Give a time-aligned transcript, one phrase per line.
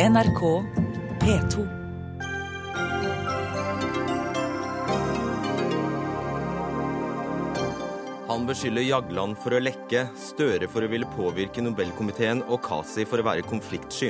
[0.00, 0.64] NRK
[1.20, 1.66] P2.
[8.28, 13.20] Han beskylder Jagland for å lekke, Støre for å ville påvirke Nobelkomiteen og Kasi for
[13.20, 14.08] å være konfliktsky.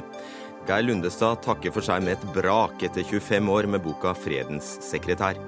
[0.69, 5.43] Geir Lundestad takker for seg med et brak etter 25 år med boka 'Fredens sekretær'.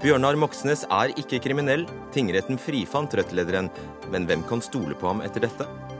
[0.00, 1.84] Bjørnar Moxnes er ikke kriminell.
[2.10, 3.68] Tingretten frifant Rødt-lederen.
[4.08, 5.91] Men hvem kan stole på ham etter dette?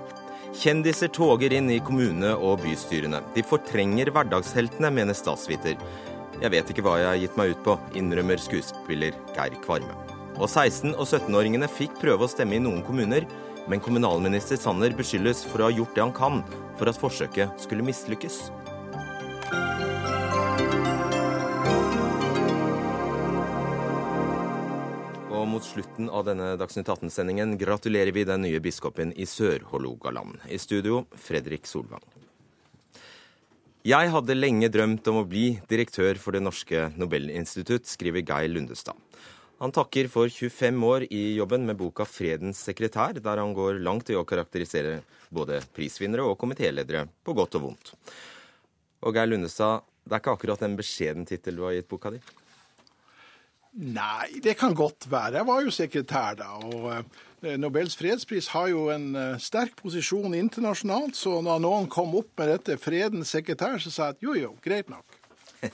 [0.53, 3.23] Kjendiser toger inn i kommune- og bystyrene.
[3.35, 5.79] De fortrenger hverdagsheltene, mener statsviter.
[6.43, 9.97] Jeg vet ikke hva jeg har gitt meg ut på, innrømmer skuespiller Geir Kvarme.
[10.37, 13.25] Og 16- og 17-åringene fikk prøve å stemme i noen kommuner,
[13.67, 16.43] men kommunalminister Sanner beskyldes for å ha gjort det han kan
[16.77, 18.51] for at forsøket skulle mislykkes.
[25.53, 30.41] Mot slutten av denne Dagsnytt 18-sendingen gratulerer vi den nye biskopen i Sør-Hålogaland.
[30.49, 32.05] I studio Fredrik Solvang.
[33.85, 38.97] Jeg hadde lenge drømt om å bli direktør for Det norske Nobelinstitutt, skriver Geir Lundestad.
[39.63, 44.11] Han takker for 25 år i jobben med boka 'Fredens sekretær', der han går langt
[44.11, 47.93] i å karakterisere både prisvinnere og komitéledere på godt og vondt.
[49.03, 52.23] Og Geir Lundestad, det er ikke akkurat en beskjeden tittel du har gitt boka di?
[53.73, 55.39] Nei, det kan godt være.
[55.41, 56.51] Jeg var jo sekretær da.
[56.61, 61.17] Og eh, Nobels fredspris har jo en eh, sterk posisjon internasjonalt.
[61.17, 64.57] Så når noen kom opp med dette 'fredens sekretær', så sa jeg at jo jo,
[64.65, 65.21] greit nok.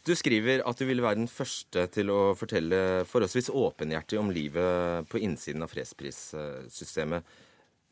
[0.00, 5.04] Du skriver at du ville være den første til å fortelle forholdsvis åpenhjertig om livet
[5.12, 7.34] på innsiden av fredsprissystemet.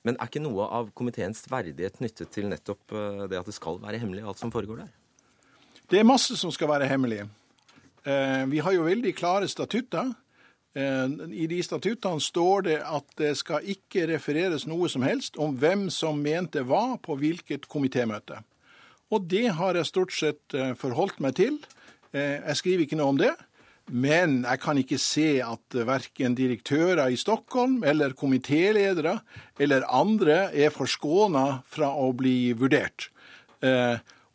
[0.08, 3.76] Men er ikke noe av komiteens verdighet knyttet til nettopp eh, det at det skal
[3.82, 4.94] være hemmelig, alt som foregår der?
[5.92, 7.26] Det er masse som skal være hemmelig.
[8.04, 10.12] Eh, Vi har jo veldig klare statutter.
[10.74, 15.56] Eh, I de statuttene står det at det skal ikke refereres noe som helst om
[15.58, 18.42] hvem som mente hva på hvilket komitémøte.
[19.10, 21.60] Og det har jeg stort sett eh, forholdt meg til.
[22.12, 23.34] Jeg skriver ikke noe om det.
[23.88, 29.18] Men jeg kan ikke se at verken direktører i Stockholm eller komitéledere
[29.60, 33.10] eller andre er forskåna fra å bli vurdert.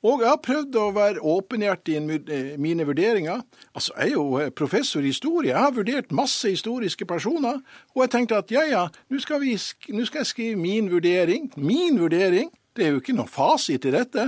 [0.03, 1.99] Og jeg har prøvd å være åpenhjertig i
[2.35, 3.43] eh, mine vurderinger.
[3.71, 5.53] Altså, Jeg er jo eh, professor i historie.
[5.53, 7.61] Jeg har vurdert masse historiske personer.
[7.95, 11.53] Og jeg tenkte at ja, ja, nå skal, vi nå skal jeg skrive min vurdering.
[11.55, 12.51] Min vurdering.
[12.75, 14.27] Det er jo ikke noen fasit i dette.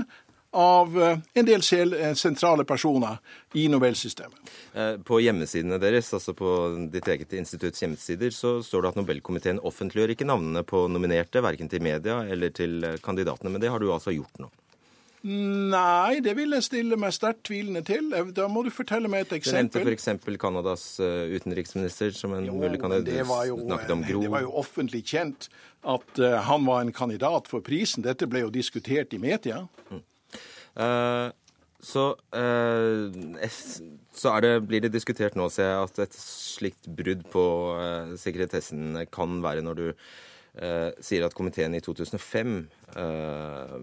[0.55, 3.19] Av eh, en del sentrale personer
[3.59, 4.55] i Nobelsystemet.
[5.03, 6.49] På hjemmesidene deres, altså på
[6.91, 11.67] ditt eget institutts hjemmesider, så står det at Nobelkomiteen offentliggjør ikke navnene på nominerte, verken
[11.67, 13.51] til media eller til kandidatene.
[13.51, 14.47] Men det har du altså gjort nå.
[15.25, 18.11] Nei, det vil jeg stille meg sterkt tvilende til.
[18.13, 19.81] Eh, Da må du fortelle meg et eksempel.
[19.81, 20.37] Du nevnte f.eks.
[20.41, 23.09] Canadas eh, utenriksminister som en Jo, mulig kandidat.
[23.09, 24.21] det var, jo, Gro.
[24.21, 25.49] det var jo offentlig kjent
[25.81, 28.05] at eh, han var en kandidat for prisen.
[28.05, 29.63] Dette ble jo diskutert i media.
[30.75, 31.31] Uh,
[31.79, 33.07] så uh,
[34.15, 37.43] så er det, blir det diskutert nå, ser jeg, at et slikt brudd på
[37.75, 39.97] uh, sekretessen kan være når du eh,
[41.03, 42.51] sier at komiteen i 2005
[42.95, 43.73] eh,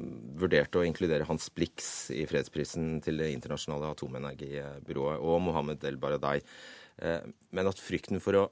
[0.40, 6.38] vurderte å inkludere Hans Blix i fredsprisen til Det internasjonale atomenergibyrået og Mohammed El Baradei,
[7.04, 7.20] eh,
[7.52, 8.46] men at frykten for å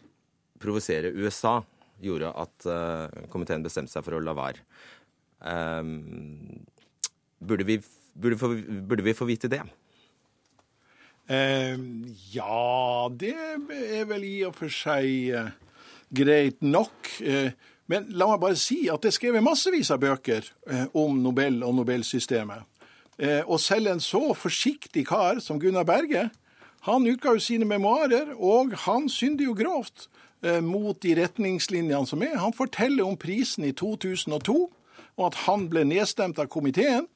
[0.60, 1.62] provosere USA
[2.04, 4.64] gjorde at eh, komiteen bestemte seg for å la være.
[5.40, 5.82] Eh,
[7.40, 7.80] burde, vi,
[8.12, 8.52] burde,
[8.84, 9.64] burde vi få vite det?
[11.30, 11.76] Eh,
[12.34, 15.52] ja, det er vel i og for seg eh,
[16.10, 17.12] greit nok.
[17.22, 17.52] Eh,
[17.90, 21.58] men la meg bare si at det er skrevet massevis av bøker eh, om Nobel
[21.66, 22.62] og Nobelsystemet.
[23.18, 26.28] Eh, og selv en så forsiktig kar som Gunnar Berge,
[26.86, 30.06] han utga jo sine memoarer, og han synder jo grovt
[30.46, 32.38] eh, mot de retningslinjene som er.
[32.40, 34.60] Han forteller om prisen i 2002,
[35.18, 37.10] og at han ble nedstemt av komiteen.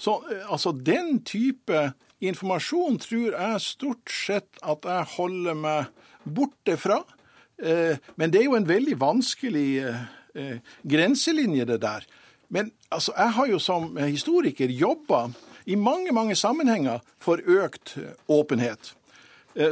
[0.00, 0.14] Så
[0.48, 1.90] altså den type
[2.24, 5.90] informasjon tror jeg stort sett at jeg holder meg
[6.24, 7.02] borte fra.
[7.62, 10.02] Eh, Men det er jo en veldig vanskelig eh,
[10.34, 12.06] eh, grenselinje, det der.
[12.48, 15.28] Men altså, jeg har jo som historiker jobba
[15.66, 17.98] i mange, mange sammenhenger for økt
[18.28, 18.94] åpenhet.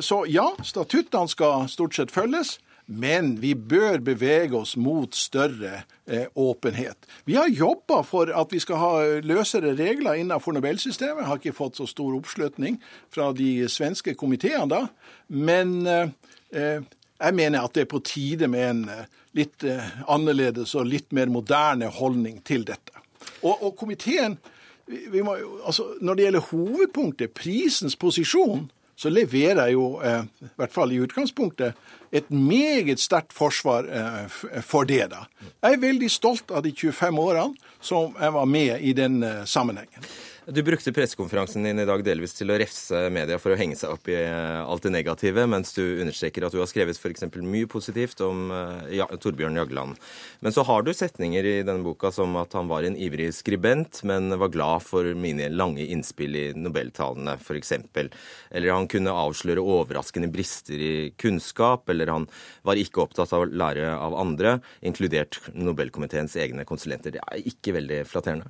[0.02, 2.58] Så ja, statuttene skal stort sett følges,
[2.88, 6.96] men vi bør bevege oss mot større eh, åpenhet.
[7.28, 11.26] Vi har jobba for at vi skal ha løsere regler innenfor Nobelsystemet.
[11.28, 12.78] Har ikke fått så stor oppslutning
[13.12, 14.80] fra de svenske komiteene da,
[15.28, 16.80] men eh,
[17.18, 19.04] jeg mener at det er på tide med en eh,
[19.38, 22.94] litt eh, annerledes og litt mer moderne holdning til dette.
[23.42, 24.38] Og, og komiteen
[24.88, 25.34] må,
[25.68, 30.94] altså, Når det gjelder hovedpunktet, prisens posisjon, så leverer jeg jo, eh, i hvert fall
[30.94, 31.76] i utgangspunktet,
[32.08, 33.84] et meget sterkt forsvar
[34.64, 35.10] for det.
[35.10, 35.26] da.
[35.60, 40.08] Jeg er veldig stolt av de 25 årene som jeg var med i den sammenhengen.
[40.48, 43.90] Du brukte pressekonferansen din i dag delvis til å refse media for å henge seg
[43.92, 47.26] opp i eh, alt det negative, mens du understreker at du har skrevet f.eks.
[47.44, 49.98] mye positivt om eh, ja, Torbjørn Jagland.
[50.40, 54.00] Men så har du setninger i denne boka som at han var en ivrig skribent,
[54.08, 57.74] men var glad for mine lange innspill i nobeltalene, f.eks.
[58.48, 62.24] Eller han kunne avsløre overraskende brister i kunnskap, eller han
[62.64, 67.18] var ikke opptatt av å lære av andre, inkludert Nobelkomiteens egne konsulenter.
[67.18, 68.48] Det er ikke veldig flatterende.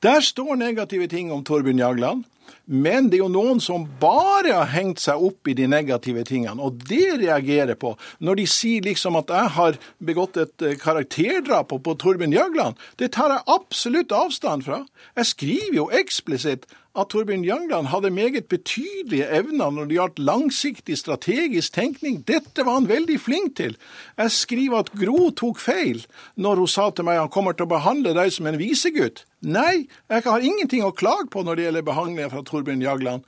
[0.00, 2.22] Der står negative ting om Torbjørn Jagland,
[2.64, 6.56] men det er jo noen som bare har hengt seg opp i de negative tingene,
[6.56, 7.92] og det reagerer på.
[8.24, 13.10] Når de sier liksom at jeg har begått et eh, karakterdrap på, Torbjørn Jagland, det
[13.18, 14.86] tar jeg absolutt avstand fra.
[15.20, 16.64] Jeg skriver jo eksplisitt
[16.96, 22.22] at Torbjørn Jagland hadde meget betydelige evner når det gjaldt langsiktig strategisk tenkning.
[22.24, 23.76] Dette var han veldig flink til.
[24.16, 26.06] Jeg skriver at Gro tok feil
[26.40, 29.26] når hun sa til meg at han kommer til å behandle deg som en visegutt.
[29.40, 33.22] Nei, jeg har ingenting å klage på når det gjelder behandlingen fra Torbjørn Jagland.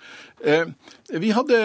[0.45, 0.67] Eh,
[1.09, 1.57] vi hadde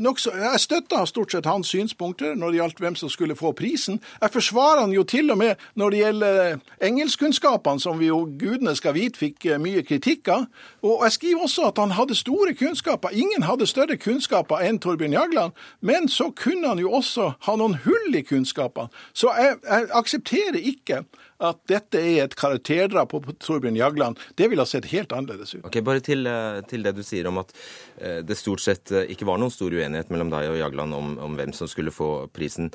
[0.00, 4.00] nokså Jeg støtta stort sett hans synspunkter når det gjaldt hvem som skulle få prisen.
[4.22, 6.56] Jeg forsvarer han jo til og med når det gjelder
[6.88, 10.48] engelskkunnskapene, som vi jo gudene skal vite fikk eh, mye kritikk av.
[10.80, 13.12] Og jeg skriver også at han hadde store kunnskaper.
[13.12, 15.52] Ingen hadde større kunnskaper enn Torbjørn Jagland.
[15.80, 18.88] Men så kunne han jo også ha noen hull i kunnskapene.
[19.12, 21.04] Så jeg, jeg aksepterer ikke
[21.42, 25.64] at dette er et karakterdrap på Torbjørn Jagland, det ville ha sett helt annerledes ut.
[25.68, 27.52] Ok, Bare til, eh, til, det du sier om at
[28.00, 31.16] eh, det stort sett eh, ikke var noen stor uenighet mellom deg og Jagland om,
[31.20, 32.70] om hvem som skulle få prisen.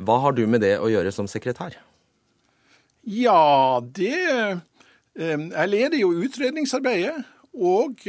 [0.00, 1.76] Hva har du med det å gjøre som sekretær?
[3.02, 4.62] Ja, det
[5.12, 7.26] Jeg leder jo utredningsarbeidet.
[7.52, 8.00] Og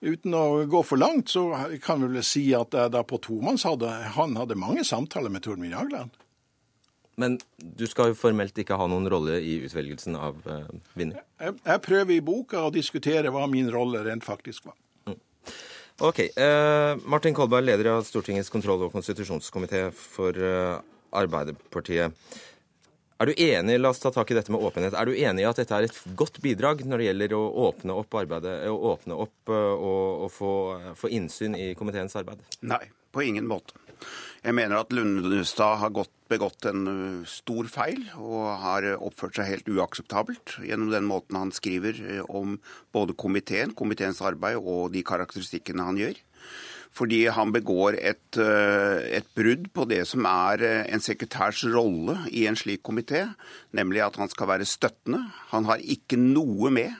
[0.00, 1.50] uten å gå for langt, så
[1.84, 5.44] kan vi vel si at jeg da på tomanns hadde han hadde mange samtaler med
[5.44, 6.21] Torbjørn Jagland.
[7.20, 10.62] Men du skal jo formelt ikke ha noen rolle i utvelgelsen av uh,
[10.96, 11.20] vinner?
[11.42, 14.78] Jeg, jeg, prøver i boka å diskutere hva min rolle rent faktisk var.
[15.10, 15.18] Mm.
[16.08, 16.22] Ok.
[16.38, 20.80] Uh, Martin Kolberg, leder av Stortingets kontroll- og konstitusjonskomité for uh,
[21.12, 22.16] Arbeiderpartiet.
[23.22, 25.46] Er du enig la oss ta tak i dette med åpenhet, er du enig i
[25.46, 29.14] at dette er et godt bidrag når det gjelder å åpne opp arbeidet, å åpne
[29.14, 30.54] opp og, og få,
[30.98, 32.42] få innsyn i komiteens arbeid?
[32.66, 32.80] Nei,
[33.14, 33.78] på ingen måte.
[34.42, 39.46] Jeg mener at Lundestad har gått, begått en uh, stor feil og har oppført seg
[39.46, 42.56] helt uakseptabelt gjennom den måten han skriver uh, om
[42.90, 46.18] både komiteen, komiteens arbeid og de karakteristikkene han gjør.
[46.92, 52.42] Fordi han begår et, uh, et brudd på det som er en sekretærs rolle i
[52.50, 53.28] en slik komité,
[53.70, 55.22] nemlig at han skal være støttende.
[55.54, 56.90] Han har ikke noe med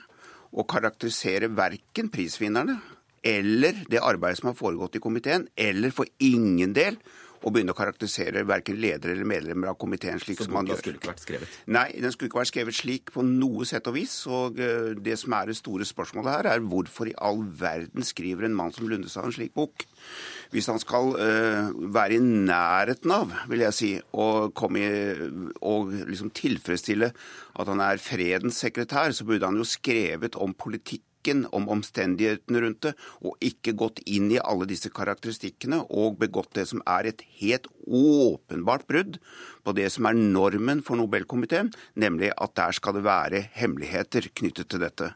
[0.55, 2.79] å karakterisere verken prisvinnerne
[3.23, 6.97] eller det arbeidet som har foregått i komiteen, eller for ingen del
[7.43, 10.79] å begynne å karakterisere verken ledere eller medlemmer av komiteen slik Så som man gjør.
[10.79, 11.57] Så skulle ikke vært skrevet?
[11.75, 14.15] Nei, den skulle ikke vært skrevet slik på noe sett og vis.
[14.31, 18.47] Og eh, det som er det store spørsmålet her, er hvorfor i all verden skriver
[18.47, 19.85] en mann som Lundestad en slik bok?
[20.53, 25.15] Hvis han skal uh, være i nærheten av, vil jeg si, å komme i,
[25.65, 31.01] og liksom tilfredsstille at han er fredens sekretær, så burde han jo skrevet om politikk
[31.23, 32.93] tematikken, om omstendighetene rundt det,
[33.23, 37.67] og ikke gått inn i alle disse karakteristikkene og begått det som er et helt
[37.87, 39.19] åpenbart brudd
[39.63, 44.69] på det som er normen for Nobelkomiteen, nemlig at der skal det være hemmeligheter knyttet
[44.69, 45.13] til dette.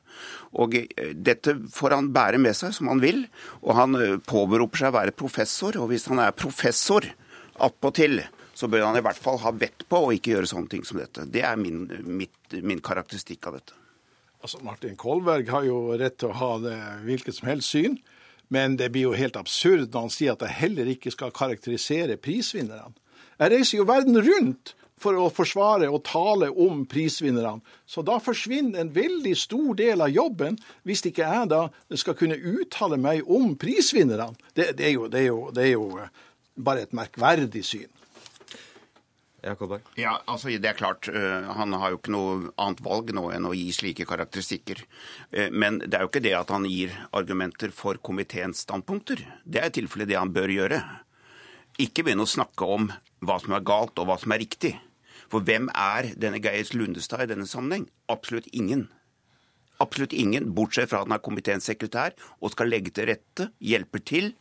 [0.54, 3.28] Og eh, Dette får han bære med seg som han vil,
[3.62, 5.78] og han eh, påberoper seg å være professor.
[5.78, 7.08] Og hvis han er professor
[7.60, 8.22] attpåtil,
[8.58, 11.00] så bør han i hvert fall ha vett på å ikke gjøre sånne ting som
[11.00, 11.28] dette.
[11.30, 13.87] Det er min, mitt, min karakteristikk av dette.
[14.48, 17.98] Altså, Martin Kolberg har jo rett til å ha det hvilket som helst syn,
[18.48, 22.16] men det blir jo helt absurd når han sier at jeg heller ikke skal karakterisere
[22.16, 22.94] prisvinnerne.
[23.42, 27.60] Jeg reiser jo verden rundt for å forsvare og tale om prisvinnerne.
[27.84, 30.56] Så da forsvinner en veldig stor del av jobben,
[30.88, 31.66] hvis ikke jeg da
[32.00, 34.32] skal kunne uttale meg om prisvinnerne.
[34.54, 35.28] Det, det, det,
[35.60, 35.92] det er jo
[36.56, 37.92] bare et merkverdig syn.
[40.00, 41.08] Ja, altså det er klart.
[41.14, 44.82] Uh, han har jo ikke noe annet valg nå enn å gi slike karakteristikker.
[45.36, 49.22] Uh, men det er jo ikke det at han gir argumenter for komiteens standpunkter.
[49.46, 50.82] Det er i tilfelle det han bør gjøre.
[51.78, 52.90] Ikke begynne å snakke om
[53.22, 54.74] hva som er galt og hva som er riktig.
[55.30, 57.86] For hvem er denne Geir Lundestad i denne sammenheng?
[58.10, 58.88] Absolutt ingen.
[59.84, 64.02] Absolutt ingen, bortsett fra at han er komiteens sekretær og skal legge til rette, hjelper
[64.02, 64.32] til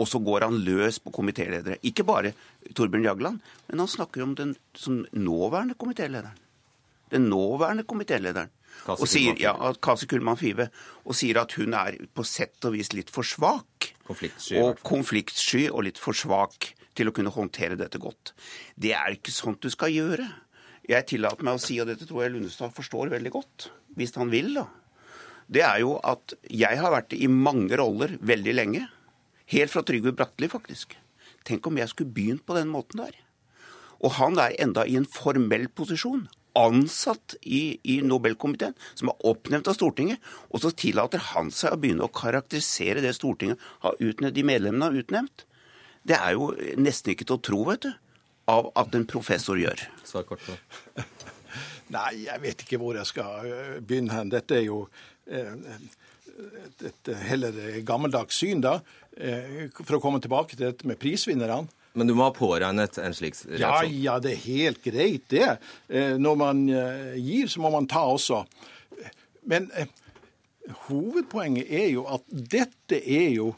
[0.00, 1.78] og så går han løs på komitéledere.
[1.84, 2.32] Ikke bare
[2.72, 6.38] Torbjørn Jagland, men han snakker om den som nåværende komitélederen.
[7.12, 8.52] Den nåværende komitélederen.
[8.88, 9.52] Og sier, ja,
[9.84, 10.70] Kasi Kullmann Five.
[11.04, 14.56] Og sier at hun er på sett og vis litt for svak Konfliktsky.
[14.58, 18.32] Og konfliktsky og litt for svak til å kunne håndtere dette godt.
[18.76, 20.26] Det er ikke sånt du skal gjøre.
[20.88, 24.32] Jeg tillater meg å si, og dette tror jeg Lundestad forstår veldig godt, hvis han
[24.32, 24.66] vil, da.
[25.52, 28.82] Det er jo at jeg har vært i mange roller veldig lenge.
[29.52, 30.96] Helt fra Trygve Bratteli, faktisk.
[31.44, 33.18] Tenk om jeg skulle begynt på den måten der.
[34.02, 36.24] Og han er enda i en formell posisjon.
[36.58, 40.20] Ansatt i, i Nobelkomiteen, som er oppnevnt av Stortinget.
[40.50, 44.88] Og så tillater han seg å begynne å karakterisere det Stortinget har utnevnt, de medlemmene
[44.88, 45.46] har utnevnt.
[46.02, 47.92] Det er jo nesten ikke til å tro, vet du,
[48.50, 49.84] av at en professor gjør.
[50.08, 50.56] Svar kort på.
[51.94, 53.52] Nei, jeg vet ikke hvor jeg skal
[53.84, 54.32] begynne hen.
[54.32, 54.86] Dette er jo
[55.28, 55.52] eh,
[56.64, 57.56] et, et heller
[57.86, 58.78] gammeldags syn, da.
[59.16, 61.66] Eh, For å komme tilbake til dette med prisvinnerne.
[61.94, 63.96] Men du må ha påregnet en slik reaksjon.
[64.00, 65.58] ja, det er helt greit, det.
[65.92, 68.44] Eh, Når man eh, gir, så må man ta også.
[69.44, 69.68] Men
[70.86, 73.52] hovedpoenget er jo at dette er jo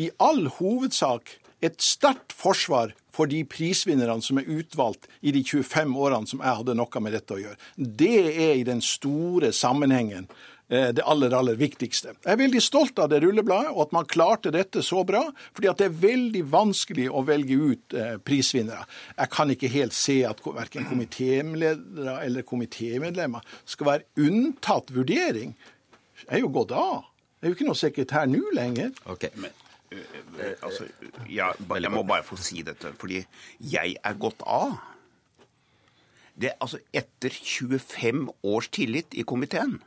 [0.00, 5.94] i all hovedsak et sterkt forsvar for de prisvinnerne som er utvalgt i de 25
[5.96, 7.56] årene som jeg hadde noe med dette å gjøre.
[7.76, 10.28] Det er i den store sammenhengen
[10.68, 12.16] det aller, aller viktigste.
[12.24, 15.22] Jeg er veldig stolt av det rullebladet, og at man klarte dette så bra.
[15.54, 18.86] fordi at det er veldig vanskelig å velge ut eh, prisvinnere.
[19.14, 25.54] Jeg kan ikke helt se at verken komitéledere eller komitémedlemmer skal være unntatt vurdering.
[26.24, 27.06] Jeg er jo gått av.
[27.38, 28.90] Jeg er jo ikke noe sekretær nå lenger.
[29.06, 29.30] Ok.
[29.36, 29.54] men
[30.62, 30.86] altså,
[31.28, 33.22] jeg, jeg må bare få si dette, fordi
[33.60, 34.78] jeg er gått av.
[36.36, 39.78] Det, altså, etter 25 års tillit i komiteen,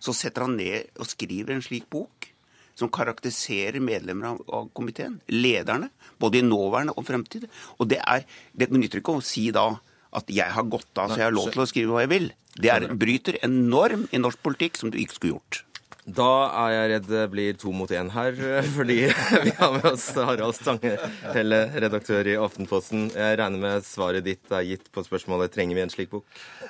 [0.00, 2.30] så setter han ned og skriver en slik bok
[2.78, 5.90] som karakteriserer medlemmer av, komiteen, lederne,
[6.20, 7.46] både i nåværende og fremtid.
[7.78, 8.24] Og det er,
[8.56, 9.68] det nytter ikke å si da
[10.16, 12.30] at jeg har gått av, så jeg har lov til å skrive hva jeg vil.
[12.60, 15.60] Det er, bryter en norm i norsk politikk som du ikke skulle gjort.
[16.08, 16.28] Da
[16.64, 18.32] er jeg redd det blir to mot én her,
[18.76, 18.96] fordi
[19.44, 20.94] vi har med oss Harald Stange,
[21.34, 23.10] hele redaktør i Aftenposten.
[23.12, 26.24] Jeg regner med svaret ditt er gitt på spørsmålet trenger vi en slik bok?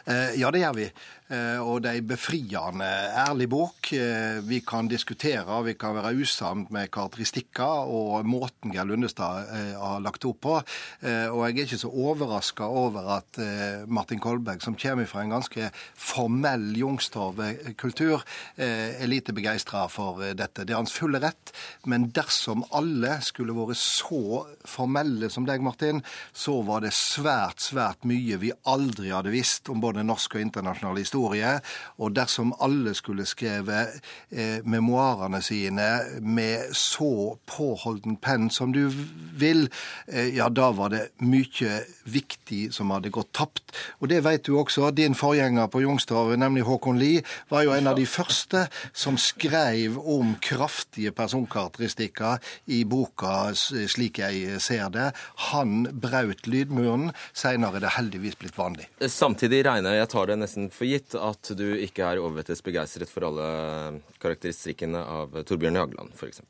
[0.05, 0.89] Eh, Ja, det gjør vi.
[1.31, 2.89] Eh, Og det er en befriende
[3.23, 3.93] ærlig bok.
[3.95, 9.47] Eh, Vi kan diskutere, vi kan være usamt med karakteristikker og måten Geir Lundestad
[9.79, 10.57] har lagt opp på.
[10.59, 13.39] Og jeg er ikke så overraska over at
[13.87, 18.25] Martin Kolberg, som kommer fra en ganske formell Youngstorget-kultur,
[18.59, 20.65] er er lite begeistra for eh, dette.
[20.65, 21.53] Det er hans fulle rett.
[21.89, 28.07] Men dersom alle skulle vært så formelle som deg, Martin, så var det svært, svært
[28.09, 31.53] mye vi aldri hadde visst om både norsk og internasjonal historie.
[32.01, 34.01] Og dersom alle skulle skrevet
[34.31, 35.89] eh, memoarene sine
[36.21, 38.87] med så påholden penn som du
[39.41, 39.67] vil,
[40.09, 43.75] eh, ja, da var det mye viktig som hadde gått tapt.
[44.01, 44.91] Og det vet du også.
[44.97, 49.97] Din forgjenger på Youngstorget, nemlig Håkon Lie, var jo en av de første som skrev
[49.99, 52.39] om kraftige personkarakteristikker
[52.71, 55.11] i boka slik jeg ser det.
[55.51, 57.11] Han braut lydmuren.
[57.33, 58.89] Seinere er det heldigvis blitt vanlig.
[59.11, 63.31] Samtidig regner jeg tar det nesten for gitt, at du ikke er overvettes begeistret for
[63.31, 63.51] alle
[64.23, 66.43] karakteristikkene av Torbjørn Jagland, f.eks.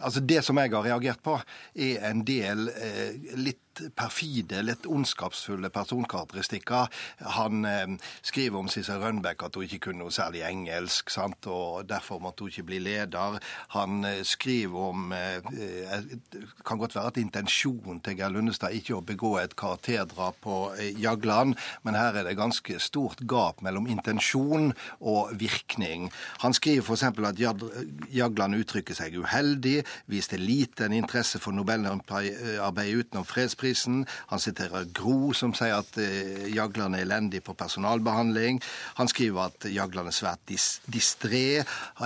[0.00, 1.36] Altså Det som jeg har reagert på,
[1.74, 6.88] er en del eh, litt perfide, litt ondskapsfulle personkarakteristikker.
[7.36, 7.86] Han eh,
[8.26, 11.46] skriver om Sissel Rønbeck at hun ikke kunne noe særlig engelsk, sant?
[11.46, 13.38] og derfor måtte hun ikke bli leder.
[13.76, 18.76] Han eh, skriver om eh, eh, Det kan godt være at intensjonen til Geir Lundestad
[18.76, 23.62] ikke å begå et karakterdrap på eh, Jagland, men her er det ganske stort gap
[23.64, 26.10] mellom intensjon og virkning.
[26.44, 27.09] Han skriver f.eks.
[27.18, 27.64] at
[28.14, 34.04] Jagland uttrykker seg uheldig, viste liten interesse for Nobelarbeidet utenom fredsprisen.
[34.30, 38.60] Han siterer Gro, som sier at eh, Jagland er elendig på personalbehandling.
[38.98, 41.62] Han skriver at Jagland er svært dis distré.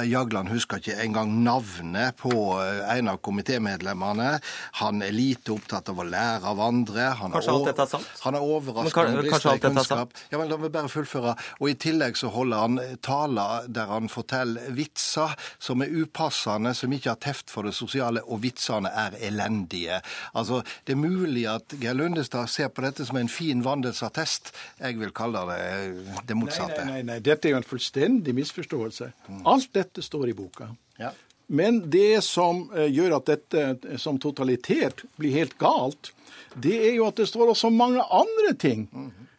[0.09, 4.39] Jagland husker ikke engang navnet på eh, en av komitémedlemmene.
[4.81, 7.11] Han er lite opptatt av å lære av andre.
[7.21, 8.11] Han Kanskje alt dette er sant?
[8.25, 10.19] Han er Men overrasket kan- over kanskje alt dette er kunnskap.
[10.33, 11.33] Ja, men La meg bare fullføre.
[11.61, 16.93] Og I tillegg så holder han taler der han forteller vitser som er upassende, som
[16.93, 20.01] ikke har teft for det sosiale, og vitsene er elendige.
[20.35, 24.53] Altså, Det er mulig at Geir Lundestad ser på dette som en fin vandelsattest.
[24.81, 26.85] Jeg vil kalle det eh, det motsatte.
[26.85, 29.13] nei, nei, nei, dette er jo en fullstendig misforståelse.
[29.45, 30.69] Alt dette står i boka.
[30.99, 31.13] Ja.
[31.47, 36.13] Men det som eh, gjør at dette eh, som totalitet blir helt galt,
[36.55, 38.89] det er jo at det står også mange andre ting.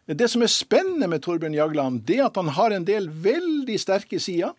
[0.06, 3.78] Det som er spennende med Torbjørn Jagland, det er at han har en del veldig
[3.80, 4.52] sterke sider.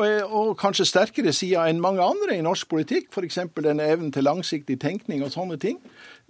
[0.00, 3.42] Og, og kanskje sterkere sider enn mange andre i norsk politikk, f.eks.
[3.60, 5.78] denne evnen til langsiktig tenkning og sånne ting.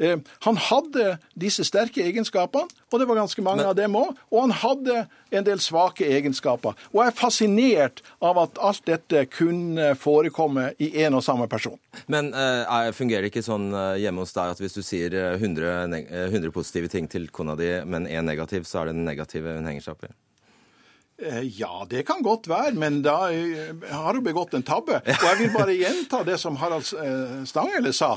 [0.00, 3.70] Eh, han hadde disse sterke egenskapene, og det var ganske mange Men...
[3.70, 4.14] av dem òg.
[4.32, 6.78] Og han hadde en del svake egenskaper.
[6.90, 11.78] Og jeg er fascinert av at alt dette kunne forekomme i en og samme person.
[12.10, 15.86] Men eh, fungerer det ikke sånn hjemme hos deg at hvis du sier 100,
[16.26, 19.68] 100 positive ting til kona di, men én negativ, så er det den negative hun
[19.68, 20.14] henger seg opp i?
[21.20, 25.02] Eh, ja, det kan godt være, men da eh, har du begått en tabbe.
[25.04, 28.16] Og jeg vil bare gjenta det som Harald eh, Stanghelle sa.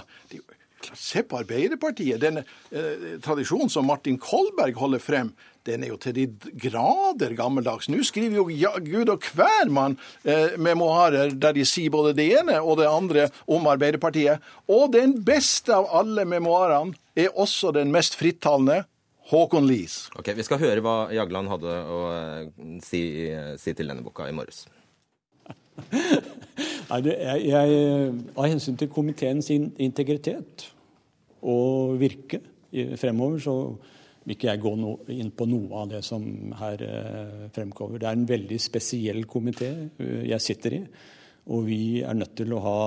[0.94, 2.22] Se på Arbeiderpartiet.
[2.24, 5.34] Den eh, tradisjonen som Martin Kolberg holder frem,
[5.68, 6.26] den er jo til de
[6.60, 7.88] grader gammeldags.
[7.92, 12.30] Nå skriver jo ja, gud og hver mann eh, memoarer der de sier både det
[12.40, 14.44] ene og det andre om Arbeiderpartiet.
[14.72, 18.84] Og den beste av alle memoarene er også den mest frittalende,
[19.34, 20.08] Håkon Lies.
[20.20, 22.48] Ok, Vi skal høre hva Jagland hadde å eh,
[22.86, 23.02] si,
[23.58, 24.68] si til denne boka i morges.
[26.92, 30.68] Nei, det, jeg, jeg, Av hensyn til komiteens integritet
[31.44, 32.40] og virke
[33.00, 33.56] fremover, så
[34.24, 36.24] vil ikke jeg gå no, inn på noe av det som
[36.60, 38.00] her eh, fremkommer.
[38.00, 40.84] Det er en veldig spesiell komité eh, jeg sitter i,
[41.52, 42.78] og vi er nødt til å ha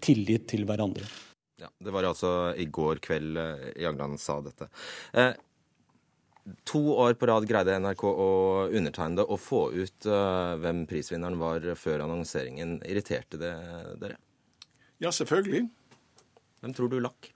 [0.00, 1.04] tillit til hverandre.
[1.60, 4.70] Ja, Det var altså i går kveld eh, Jagland sa dette.
[5.12, 5.32] Eh,
[6.64, 8.30] to år på rad greide NRK å
[8.68, 12.78] undertegne det og få ut eh, hvem prisvinneren var før annonseringen.
[12.88, 13.52] Irriterte det
[14.00, 14.16] dere?
[15.00, 15.66] Ja, selvfølgelig.
[16.60, 17.30] Hvem tror du lakk?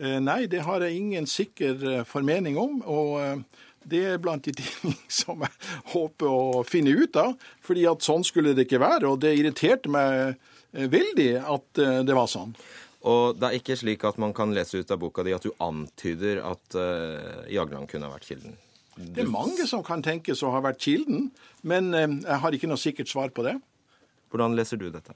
[0.00, 2.80] Eh, nei, det har jeg ingen sikker uh, formening om.
[2.90, 7.36] Og uh, det er blant de ting som jeg håper å finne ut av.
[7.62, 9.12] fordi at sånn skulle det ikke være.
[9.12, 10.40] Og det irriterte meg
[10.74, 12.50] veldig at det var sånn.
[13.04, 15.52] Og det er ikke slik at man kan lese ut av boka di at du
[15.62, 18.56] antyder at uh, Jagland kunne ha vært kilden?
[18.94, 19.04] Du...
[19.12, 21.28] Det er mange som kan tenkes å ha vært kilden,
[21.66, 23.58] men uh, jeg har ikke noe sikkert svar på det.
[24.32, 25.12] Hvordan leser du dette?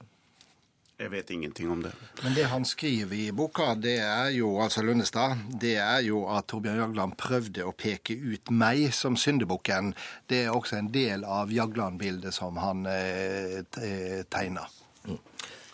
[0.99, 1.93] Jeg vet ingenting om det.
[2.23, 6.49] Men det han skriver i boka, det er jo altså Lundestad, det er jo at
[6.51, 9.93] Torbjørn Jagland prøvde å peke ut meg som syndebukken.
[10.27, 13.63] Det er også en del av Jagland-bildet som han eh,
[14.27, 14.67] tegner.
[15.07, 15.21] Mm.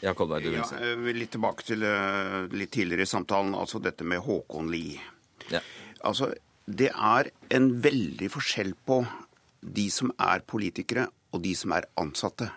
[0.06, 0.78] Ja, Kolberg, du vil si.
[0.78, 5.00] Ja, eh, litt tilbake til uh, litt tidligere i samtalen, altså dette med Håkon Lie.
[5.50, 5.64] Ja.
[6.06, 6.30] Altså,
[6.66, 9.02] det er en veldig forskjell på
[9.66, 12.52] de som er politikere, og de som er ansatte.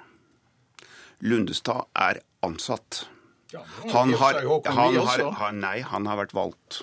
[1.24, 3.06] Lundestad er ansatt.
[3.94, 6.82] Han har, han har, han, Nei, han har vært valgt.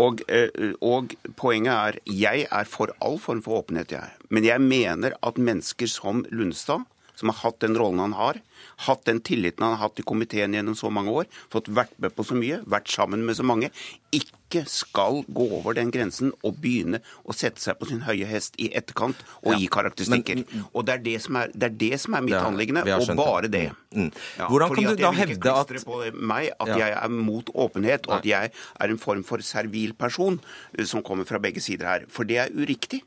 [0.00, 4.16] Og, eh, og, poenget er jeg er for all form for åpenhet, jeg.
[4.32, 8.40] Men jeg mener at mennesker som Lundestad som har hatt den rollen han har,
[8.86, 12.14] hatt den tilliten han har hatt i komiteen gjennom så mange år, fått vært med
[12.16, 13.70] på så mye, vært sammen med så mange,
[14.14, 18.56] ikke skal gå over den grensen og begynne å sette seg på sin høye hest
[18.62, 20.44] i etterkant og ja, gi karakteristikker.
[20.44, 23.10] Men, og det er det som er, det er, det som er mitt anliggende, og
[23.18, 23.66] bare det.
[23.96, 24.12] Mm.
[24.38, 26.78] Ja, Hvordan kan du da hevde at på meg at ja.
[26.84, 30.38] jeg er mot åpenhet, og at jeg er en form for servil person
[30.76, 32.08] eh, som kommer fra begge sider her.
[32.12, 33.02] For det er uriktig,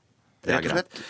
[0.48, 1.04] rett og slett.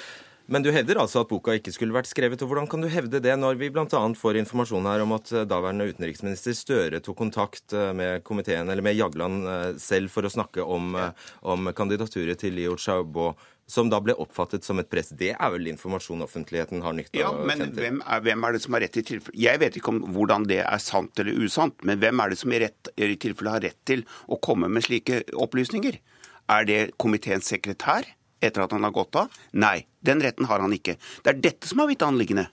[0.49, 2.41] Men du hevder altså at boka ikke skulle vært skrevet.
[2.41, 3.85] og Hvordan kan du hevde det når vi bl.a.
[4.17, 8.85] får informasjon her om at eh, daværende utenriksminister Støre tok kontakt eh, med komiteen, eller
[8.85, 10.97] med Jagland eh, selv for å snakke om,
[11.45, 13.35] om kandidaturet til Liu Xiaobo?
[13.69, 15.11] Som da ble oppfattet som et press.
[15.13, 17.37] Det er vel informasjon offentligheten har nytte av?
[17.37, 19.93] Ja, men hvem er, hvem er, det som har rett i tilfelle Jeg vet ikke
[19.93, 23.13] om hvordan det er sant eller usant, men hvem er det som i, rett, i
[23.21, 26.01] tilfelle har rett til å komme med slike opplysninger?
[26.49, 28.09] Er det komiteens sekretær?
[28.39, 29.39] etter at han har gått av?
[29.59, 30.97] Nei, den retten har han ikke.
[31.23, 32.47] Det er dette som er mitt anliggende.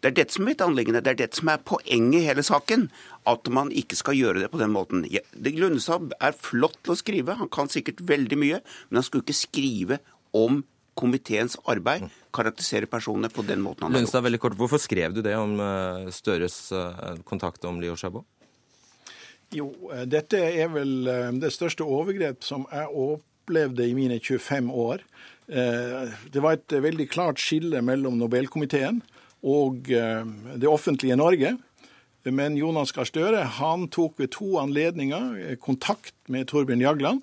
[0.00, 2.44] Det er dette som er mitt anliggende, det er dette som er poenget i hele
[2.46, 2.86] saken.
[3.28, 5.02] At man ikke skal gjøre det på den måten.
[5.06, 9.26] Det Lundestad er flott til å skrive, han kan sikkert veldig mye, men han skulle
[9.26, 10.00] ikke skrive
[10.36, 10.62] om
[10.96, 14.22] komiteens arbeid, karakterisere personene på den måten han har gjort.
[14.24, 18.24] veldig kort, Hvorfor skrev du det om eh, Støres eh, kontakt om Leo Chabot?
[19.52, 20.94] Jo, eh, dette er vel
[21.40, 25.04] det største overgrep som jeg opplevde i mine 25 år.
[25.46, 28.98] Eh, det var et veldig klart skille mellom Nobelkomiteen
[29.46, 30.26] og eh,
[30.58, 31.54] det offentlige Norge.
[32.26, 33.44] Men Jonas Gahr Støre
[33.94, 37.22] tok ved to anledninger eh, kontakt med Torbjørn Jagland.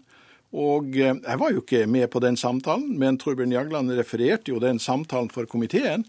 [0.54, 4.78] Og jeg var jo ikke med på den samtalen, men Torbjørn Jagland refererte jo den
[4.78, 6.04] samtalen for komiteen,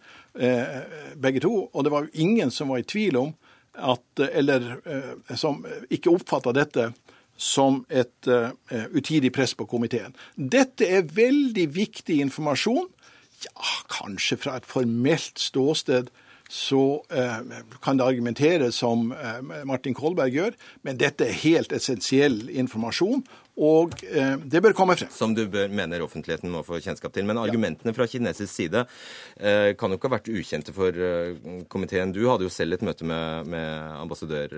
[1.16, 1.70] begge to.
[1.72, 3.32] Og det var jo ingen som var i tvil om
[3.74, 4.76] at Eller
[5.34, 6.90] som ikke oppfatta dette
[7.36, 8.52] som et uh,
[8.94, 10.14] utidig press på komiteen.
[10.36, 12.86] Dette er veldig viktig informasjon.
[13.44, 16.12] Ja, kanskje fra et formelt ståsted
[16.48, 17.36] så eh,
[17.82, 23.24] kan det argumenteres som eh, Martin Kolberg gjør, men dette er helt essensiell informasjon.
[23.64, 25.10] Og eh, det bør komme frem.
[25.14, 27.26] Som du bør, mener offentligheten må få kjennskap til.
[27.26, 31.00] Men argumentene fra kinesisk side eh, kan jo ikke ha vært ukjente for
[31.72, 32.12] komiteen.
[32.12, 34.54] Du hadde jo selv et møte med, med ambassadør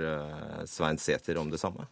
[0.68, 1.86] Svein Sæther om det samme.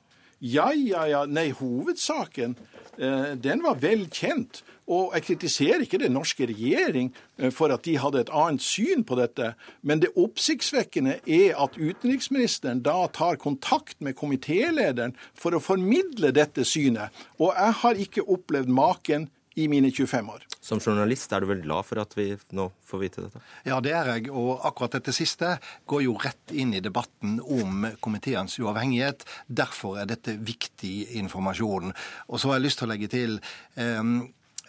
[0.45, 1.25] Ja, ja, ja.
[1.25, 2.57] Nei, hovedsaken
[2.99, 4.61] eh, den var vel kjent.
[4.85, 9.07] Og jeg kritiserer ikke den norske regjering eh, for at de hadde et annet syn
[9.09, 15.63] på dette, men det oppsiktsvekkende er at utenriksministeren da tar kontakt med komitélederen for å
[15.65, 17.09] formidle dette synet.
[17.41, 20.47] Og jeg har ikke opplevd maken i mine 25 år.
[20.61, 23.43] Som journalist er du vel glad for at vi nå får vite dette?
[23.69, 24.31] Ja, det er jeg.
[24.33, 25.57] Og akkurat dette siste
[25.91, 29.27] går jo rett inn i debatten om komiteens uavhengighet.
[29.47, 31.93] Derfor er dette viktig informasjon.
[32.29, 33.39] Og så har jeg lyst til å legge til
[33.77, 34.17] um,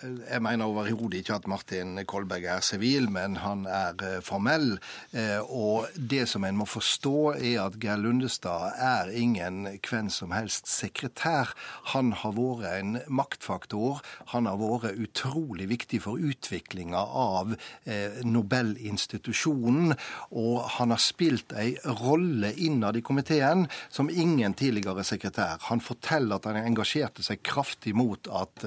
[0.04, 4.76] jeg mener overhodet ikke at Martin Kolberg er sivil, men han er eh, formell.
[5.16, 10.34] Eh, og det som en må forstå, er at Geir Lundestad er ingen hvem som
[10.36, 11.54] helst sekretær.
[11.94, 14.02] Han har vært en maktfaktor.
[14.34, 17.56] Han har vært utrolig viktig for utviklinga av
[17.86, 19.96] eh, Nobelinstitusjonen.
[20.36, 25.64] Og han har spilt ei rolle innad i komiteen som ingen tidligere sekretær.
[25.70, 28.66] Han forteller at han engasjerte seg kraftig mot at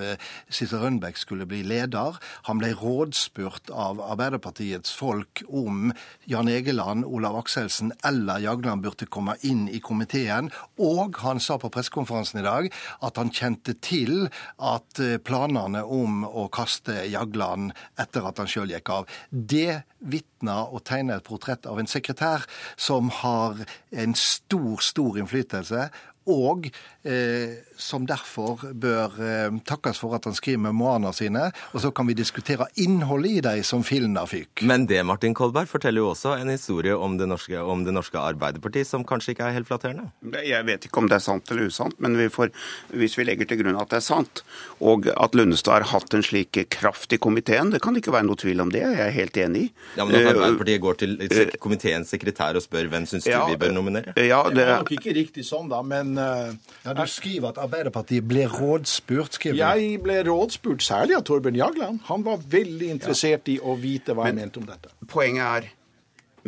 [0.48, 2.18] Sissel Rønbeck skulle bli leder.
[2.48, 5.92] Han ble rådspurt av Arbeiderpartiets folk om
[6.30, 10.52] Jan Egeland, Olav Akselsen eller Jagland burde komme inn i komiteen.
[10.78, 12.70] Og han sa på pressekonferansen i dag
[13.04, 18.74] at han kjente til at eh, planene om å kaste Jagland etter at han sjøl
[18.74, 19.08] gikk av.
[19.30, 22.46] Det vitner og tegner et portrett av en sekretær
[22.78, 25.88] som har en stor, stor innflytelse
[26.28, 26.68] og
[27.08, 31.48] eh, som derfor bør eh, takkes for at han skriver memoarene sine.
[31.72, 34.64] Og så kan vi diskutere innholdet i dem som filna fyk.
[34.68, 38.18] Men det, Martin Kolberg, forteller jo også en historie om det norske, om det norske
[38.18, 40.08] Arbeiderpartiet som kanskje ikke er helt flatterende?
[40.44, 42.52] Jeg vet ikke om det er sant eller usant, men vi får,
[42.98, 44.42] hvis vi legger til grunn at det er sant,
[44.84, 48.38] og at Lundestad har hatt en slik kraft i komiteen, det kan ikke være noe
[48.38, 49.70] tvil om det, jeg er helt enig i.
[50.00, 53.58] Ja, men at Arbeiderpartiet går til komiteens sekretær og spør hvem syns du ja, vi
[53.60, 54.14] bør nominere?
[54.18, 54.58] Ja, det...
[54.58, 59.38] det er nok ikke riktig sånn, da, men ja, Du skriver at Arbeiderpartiet ble rådspurt,
[59.38, 59.62] skriver du?
[59.62, 62.04] Jeg ble rådspurt, særlig av Torbjørn Jagland.
[62.10, 64.92] Han var veldig interessert i å vite hva jeg mente om dette.
[65.08, 65.72] Poenget er,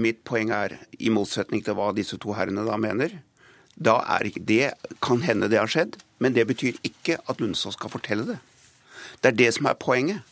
[0.01, 3.19] Mitt poeng er, i motsetning til hva disse to herrene da mener,
[3.81, 7.77] da er ikke, det kan hende det har skjedd, men det betyr ikke at Lundstad
[7.77, 8.39] skal fortelle det.
[9.21, 10.25] Det er det som er poenget.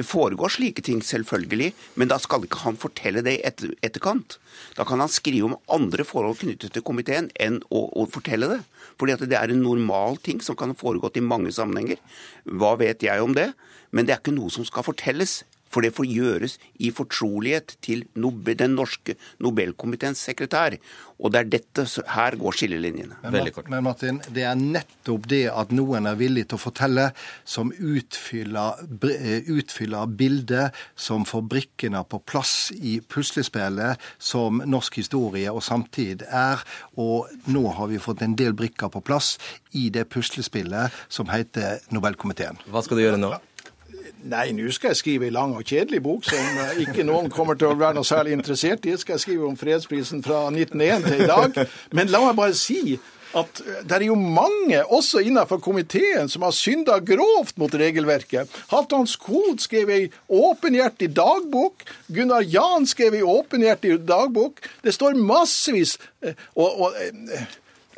[0.00, 4.38] Det foregår slike ting, selvfølgelig, men da skal ikke han fortelle det i etter, etterkant.
[4.78, 8.62] Da kan han skrive om andre forhold knyttet til komiteen enn å, å fortelle det.
[8.96, 12.00] Fordi at det er en normal ting som kan ha foregått i mange sammenhenger.
[12.48, 13.50] Hva vet jeg om det?
[13.92, 15.42] Men det er ikke noe som skal fortelles.
[15.70, 20.76] For det får gjøres i fortrolighet til den norske Nobelkomiteens sekretær.
[21.20, 23.18] Og det er dette her går skillelinjene.
[23.22, 27.10] Men, men Martin, det er nettopp det at noen er villig til å fortelle,
[27.44, 28.80] som utfyller,
[29.10, 36.24] eh, utfyller bildet, som får brikkene på plass i puslespillet som norsk historie og samtid
[36.26, 36.64] er.
[36.96, 39.36] Og nå har vi fått en del brikker på plass
[39.76, 42.58] i det puslespillet som heter Nobelkomiteen.
[42.70, 43.34] Hva skal du gjøre nå?
[44.28, 47.56] Nei, nå skal jeg skrive en lang og kjedelig bok som eh, ikke noen kommer
[47.56, 48.92] til å være noe særlig interessert i.
[48.92, 51.56] Jeg skal skrive om fredsprisen fra 1901 til i dag.
[51.96, 52.98] Men la meg bare si
[53.38, 58.50] at eh, det er jo mange, også innenfor komiteen, som har synda grovt mot regelverket.
[58.72, 61.86] Halvdan Skog skrev ei åpenhjertig dagbok.
[62.12, 64.60] Gunnar Jahn skrev ei åpenhjertig dagbok.
[64.84, 67.00] Det står massevis eh, og, og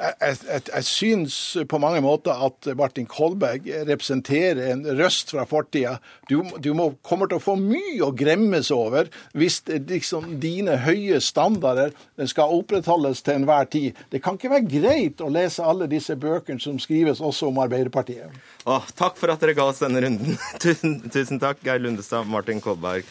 [0.02, 1.36] jeg, jeg, jeg, syns
[1.68, 5.96] på mange måter at Martin Kolberg representerer en røst fra fortida.
[6.30, 11.20] Du, du må, kommer til å få mye å gremmes over hvis liksom, dine høye
[11.22, 11.94] standarder
[12.30, 14.00] skal opprettholdes til enhver tid.
[14.12, 18.34] Det kan ikke være greit å lese alle disse bøkene som skrives også om Arbeiderpartiet.
[18.66, 20.36] Åh, takk for at dere ga oss denne runden.
[20.64, 23.06] tusen, tusen takk, Geir Lundestad, Martin Kolberg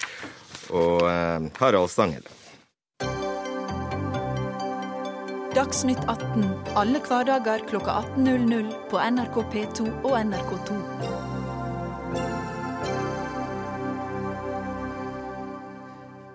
[0.71, 2.40] og eh, Harald Stanghelle.
[5.51, 6.45] Dagsnytt 18
[6.79, 10.77] alle hverdager kl 18.00 på NRK P2 og NRK2.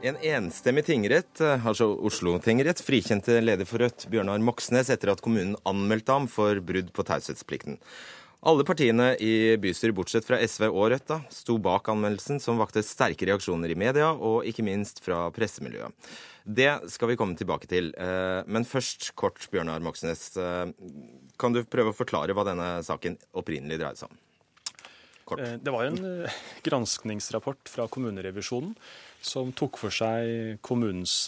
[0.06, 5.56] En enstemmig tingrett, altså Oslo tingrett, frikjente leder for Rødt, Bjørnar Moxnes, etter at kommunen
[5.64, 7.80] anmeldte ham for brudd på taushetsplikten.
[8.46, 12.84] Alle partiene i bystyret, bortsett fra SV og Rødt, da, sto bak anmeldelsen, som vakte
[12.86, 15.90] sterke reaksjoner i media og ikke minst fra pressemiljøet.
[16.46, 17.90] Det skal vi komme tilbake til.
[17.98, 20.28] Eh, men først kort, Bjørnar Moxnes.
[20.38, 20.70] Eh,
[21.42, 24.20] kan du prøve å forklare hva denne saken opprinnelig dreide seg om?
[25.26, 25.42] Kort.
[25.42, 26.28] Eh, Det var en
[26.62, 28.76] granskningsrapport fra kommunerevisjonen
[29.26, 31.24] som tok for seg kommunens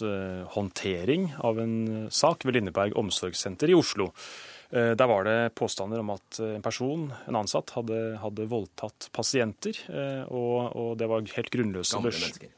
[0.55, 4.13] håndtering av en sak ved Lindeberg omsorgssenter i Oslo.
[4.71, 9.73] Eh, Der var det påstander om at en person, en ansatt, hadde, hadde voldtatt pasienter.
[9.89, 11.97] eh, Og, og det var helt grunnløse,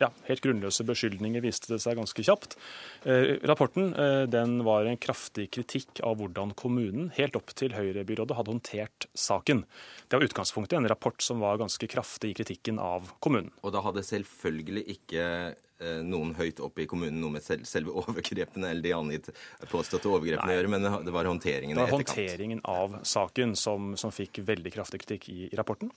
[0.01, 2.57] ja, helt grunnløse beskyldninger, viste det seg ganske kjapt.
[3.05, 8.35] Eh, Rapporten eh, den var en kraftig kritikk av hvordan kommunen, helt opp til Høyre-byrådet,
[8.35, 9.63] hadde håndtert saken.
[10.09, 13.51] Det var utgangspunktet, en rapport som var ganske kraftig i kritikken av kommunen.
[13.63, 15.55] Og da hadde selvfølgelig ikke
[16.05, 19.31] noen høyt oppe i kommunen noe med selve overgrepene eller de angitt
[19.71, 22.05] påståtte overgrepene å gjøre, men det var håndteringen i etterkant.
[22.05, 25.91] Det var håndteringen av saken som, som fikk veldig kraftig kritikk i, i rapporten.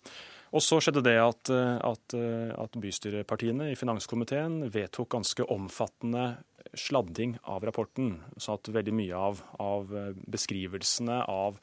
[0.55, 6.37] Og så skjedde det at, eh, at, eh, at bystyrepartiene i finanskomiteen vedtok ganske omfattende
[6.79, 8.21] sladding av rapporten.
[8.37, 11.59] Så at veldig mye av, av eh, beskrivelsene av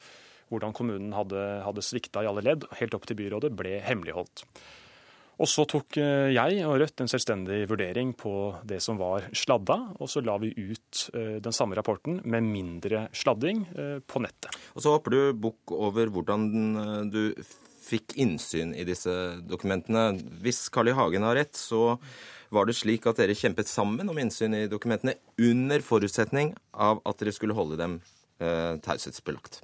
[0.52, 4.44] hvordan kommunen hadde, hadde svikta i alle ledd, helt opp til byrådet, ble hemmeligholdt.
[5.42, 8.34] Og så tok eh, jeg og Rødt en selvstendig vurdering på
[8.68, 13.08] det som var sladda, og så la vi ut eh, den samme rapporten med mindre
[13.16, 14.54] sladding eh, på nettet.
[14.76, 16.46] Og så hopper du bukk over hvordan
[17.10, 17.34] du
[17.82, 19.10] fikk innsyn i disse
[19.48, 20.12] dokumentene.
[20.44, 20.96] Hvis Carl I.
[20.96, 21.98] Hagen har rett, så
[22.52, 27.18] var det slik at dere kjempet sammen om innsyn i dokumentene under forutsetning av at
[27.18, 27.98] dere skulle holde dem
[28.38, 29.62] eh, taushetsbelagt.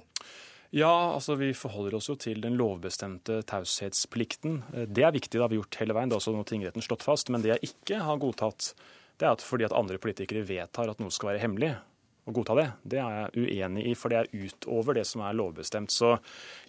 [0.71, 4.59] Ja, altså vi forholder oss jo til den lovbestemte taushetsplikten.
[4.73, 6.09] Eh, Det er viktig, det har vi gjort hele veien.
[6.09, 7.29] Det har også noe tingretten slått fast.
[7.33, 8.73] Men det jeg ikke har godtatt,
[9.17, 11.73] det er at fordi at andre politikere vedtar at noe skal være hemmelig,
[12.29, 15.35] å godta det, det er jeg uenig i, for det er utover det som er
[15.37, 15.91] lovbestemt.
[15.93, 16.13] Så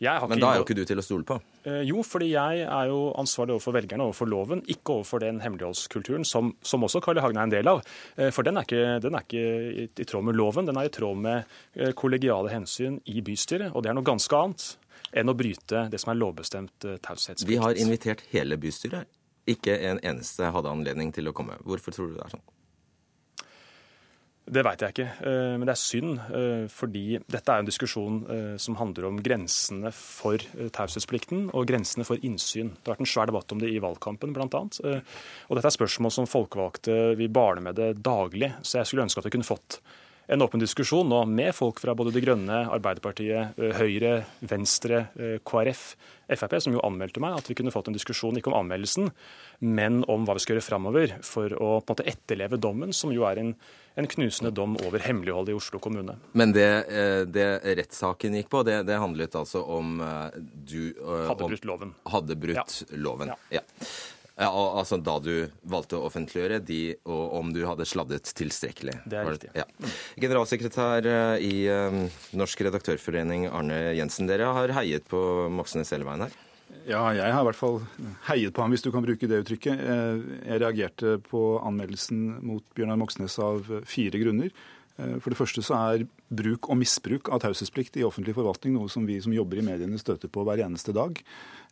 [0.00, 1.36] jeg har Men da er jo ikke du til å stole på.
[1.64, 6.24] Eh, Jo, fordi jeg er jo ansvarlig overfor velgerne, overfor loven, ikke overfor den hemmeligholdskulturen
[6.24, 7.24] som, som også Carl I.
[7.24, 7.82] Hagen er en del av.
[8.16, 9.46] Eh, For den er, ikke, den er ikke
[9.84, 11.44] i, tråd med loven, den er i tråd med
[11.76, 13.74] eh, kollegiale hensyn i bystyret.
[13.74, 14.70] Og det er noe ganske annet
[15.12, 17.48] enn å bryte det som er lovbestemt taushetsplikt.
[17.50, 19.08] Vi har invitert hele bystyret.
[19.50, 21.56] Ikke en eneste hadde anledning til å komme.
[21.66, 22.44] Hvorfor tror du det er sånn?
[24.50, 26.18] Det veit jeg ikke, eh, men det er synd.
[26.34, 30.42] eh, Fordi dette er en diskusjon eh, som handler om grensene for
[30.74, 32.72] taushetsplikten og grensene for innsyn.
[32.74, 34.46] Det har vært en svær debatt om det i valgkampen, bl.a.
[34.50, 38.52] Og dette er spørsmål som folkevalgte vi barner med det daglig.
[38.62, 39.78] Så jeg skulle ønske at vi kunne fått
[40.30, 44.12] en åpen diskusjon nå med folk fra både De Grønne, Arbeiderpartiet, Høyre,
[44.46, 45.08] Venstre,
[45.46, 45.82] KrF,
[46.30, 49.10] Frp, som jo anmeldte meg, at vi kunne fått en diskusjon ikke om anmeldelsen,
[49.66, 53.10] men om hva vi skal gjøre framover for å på en måte etterleve dommen, som
[53.10, 53.50] jo er en,
[53.98, 56.14] en knusende dom over hemmeligholdet i Oslo kommune.
[56.38, 56.68] Men det,
[57.34, 57.48] det
[57.82, 59.98] rettssaken gikk på, det, det handlet altså om
[60.38, 60.94] du
[61.26, 61.98] Hadde brutt loven.
[62.14, 63.34] Hadde brutt loven.
[63.34, 63.58] Ja.
[63.58, 63.90] Ja.
[64.40, 65.32] Ja, og, altså Da du
[65.68, 68.94] valgte å offentliggjøre de, og om du hadde sladdet tilstrekkelig.
[69.04, 69.50] Det er riktig.
[69.58, 69.66] Ja.
[70.24, 71.98] Generalsekretær eh, i eh,
[72.40, 74.30] Norsk redaktørforening, Arne Jensen.
[74.30, 75.20] Dere har heiet på
[75.52, 76.38] Moxnes hele veien her.
[76.88, 77.80] Ja, jeg har i hvert fall
[78.30, 79.82] heiet på ham, hvis du kan bruke det uttrykket.
[79.84, 84.54] Eh, Jeg reagerte på anmeldelsen mot Bjørnar Moxnes av fire grunner.
[85.00, 89.06] For det første så er bruk og misbruk av taushetsplikt i offentlig forvaltning noe som
[89.08, 91.18] vi som jobber i mediene støter på hver eneste dag.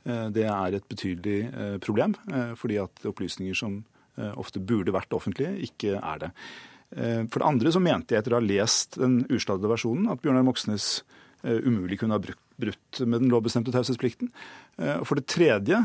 [0.05, 3.85] Eh, Det er et betydelig eh, problem, eh, fordi at opplysninger som
[4.19, 6.29] ofte burde vært offentlige, ikke er det.
[6.91, 10.43] For det andre så mente jeg etter å ha lest den usladde versjonen at Bjørnar
[10.43, 11.05] Moxnes
[11.45, 14.33] umulig kunne ha brutt, med den lovbestemte taushetsplikten.
[15.07, 15.79] For det tredje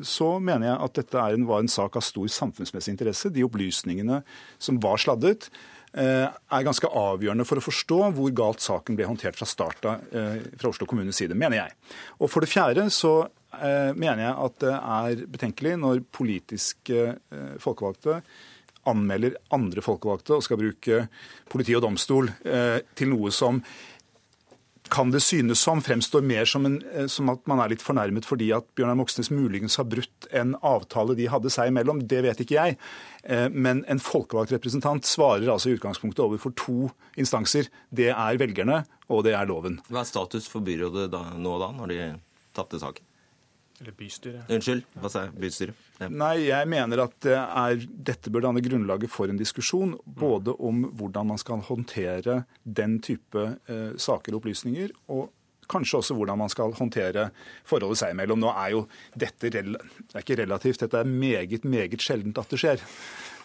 [0.00, 3.28] så mener jeg at dette en, var en sak av stor samfunnsmessig interesse.
[3.28, 4.22] De opplysningene
[4.56, 5.50] som var sladdet,
[5.96, 10.72] er ganske avgjørende for å forstå hvor galt saken ble håndtert fra start eh, fra
[10.72, 11.76] Oslo kommunes side, mener jeg.
[12.20, 17.56] Og For det fjerde så eh, mener jeg at det er betenkelig når politiske eh,
[17.62, 18.20] folkevalgte
[18.86, 21.06] anmelder andre folkevalgte og skal bruke
[21.50, 23.60] politi og domstol eh, til noe som
[24.92, 28.26] kan det synes som fremstår mer som, en, eh, som at man er litt fornærmet
[28.28, 32.04] fordi at Bjørnar Moxnes muligens har brutt en avtale de hadde seg imellom.
[32.08, 32.78] Det vet ikke jeg.
[33.24, 37.68] Eh, Men en folkevalgt representant svarer altså i utgangspunktet overfor to instanser.
[37.90, 39.80] Det er velgerne, og det er loven.
[39.90, 42.00] Hva er status for byrådet da, nå da, når de
[42.56, 43.04] tapte saken?
[43.80, 44.48] Eller bystyret.
[44.48, 45.34] Unnskyld, hva sa jeg?
[45.40, 45.80] Bystyret?
[46.00, 46.08] Ja.
[46.08, 50.86] Nei, jeg mener at det er, dette bør danne grunnlaget for en diskusjon både om
[50.96, 55.28] hvordan man skal håndtere den type eh, saker og opplysninger, og
[55.68, 57.28] kanskje også hvordan man skal håndtere
[57.66, 58.40] forholdet seg imellom.
[58.40, 58.82] Nå er jo
[59.18, 62.84] dette rel det er ikke relativt, dette er meget, meget sjeldent at det skjer.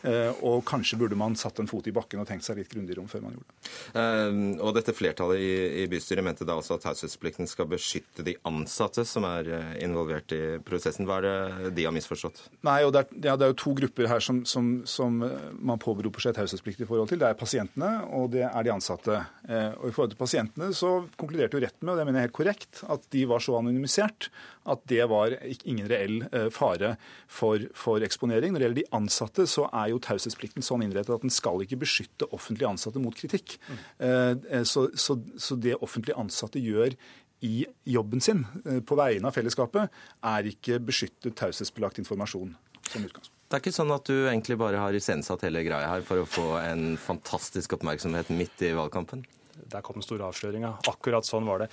[0.07, 3.03] Eh, og kanskje burde man satt en fot i bakken og tenkt seg litt grundigere
[3.03, 3.73] om før man gjorde det.
[4.01, 5.51] Eh, og dette flertallet i,
[5.83, 10.33] i bystyret mente da også at taushetsplikten skal beskytte de ansatte som er eh, involvert
[10.35, 11.07] i prosessen.
[11.09, 12.43] Hva er det de har misforstått?
[12.67, 15.81] Nei, og det er, ja, det er jo to grupper her som, som, som man
[15.81, 17.21] påberoper seg taushetsplikt i forhold til.
[17.21, 19.19] Det er pasientene, og det er de ansatte.
[19.51, 22.37] Og I forhold til pasientene så konkluderte jo retten med, og det mener jeg helt
[22.37, 24.29] korrekt, at de var så anonymisert
[24.69, 26.95] at det var ingen reell eh, fare
[27.31, 28.53] for, for eksponering.
[28.53, 31.81] Når det gjelder de ansatte, så er jo taushetsplikten sånn innrettet at den skal ikke
[31.81, 33.57] beskytte offentlig ansatte mot kritikk.
[33.67, 34.63] Mm.
[34.67, 36.95] Så, så, så det offentlig ansatte gjør
[37.41, 38.43] i jobben sin
[38.85, 39.89] på vegne av fellesskapet,
[40.21, 42.53] er ikke beskyttet taushetsbelagt informasjon
[42.85, 43.37] som utgangspunkt.
[43.51, 46.27] Det er ikke sånn at du egentlig bare har iscenesatt hele greia her for å
[46.29, 49.25] få en fantastisk oppmerksomhet midt i valgkampen?
[49.71, 50.77] Der kom den store avsløringa.
[50.91, 51.71] Akkurat sånn var det.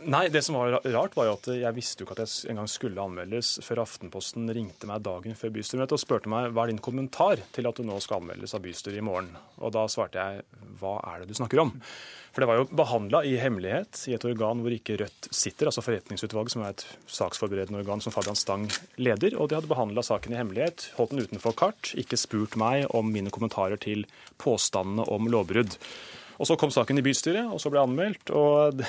[0.00, 2.68] Nei, det som var rart, var jo at jeg visste jo ikke at jeg engang
[2.72, 6.80] skulle anmeldes før Aftenposten ringte meg dagen før bystyremøtet og spurte meg hva er din
[6.80, 9.34] kommentar til at du nå skal anmeldes av bystyret i morgen.
[9.60, 11.74] Og da svarte jeg hva er det du snakker om?
[12.30, 15.84] For det var jo behandla i hemmelighet i et organ hvor ikke Rødt sitter, altså
[15.84, 19.36] Forretningsutvalget, som er et saksforberedende organ som Fabian Stang leder.
[19.36, 23.10] Og de hadde behandla saken i hemmelighet, holdt den utenfor kart, ikke spurt meg om
[23.12, 24.06] mine kommentarer til
[24.40, 25.76] påstandene om lovbrudd.
[26.40, 28.32] Og Så kom saken i bystyret, og så ble anmeldt.
[28.32, 28.80] og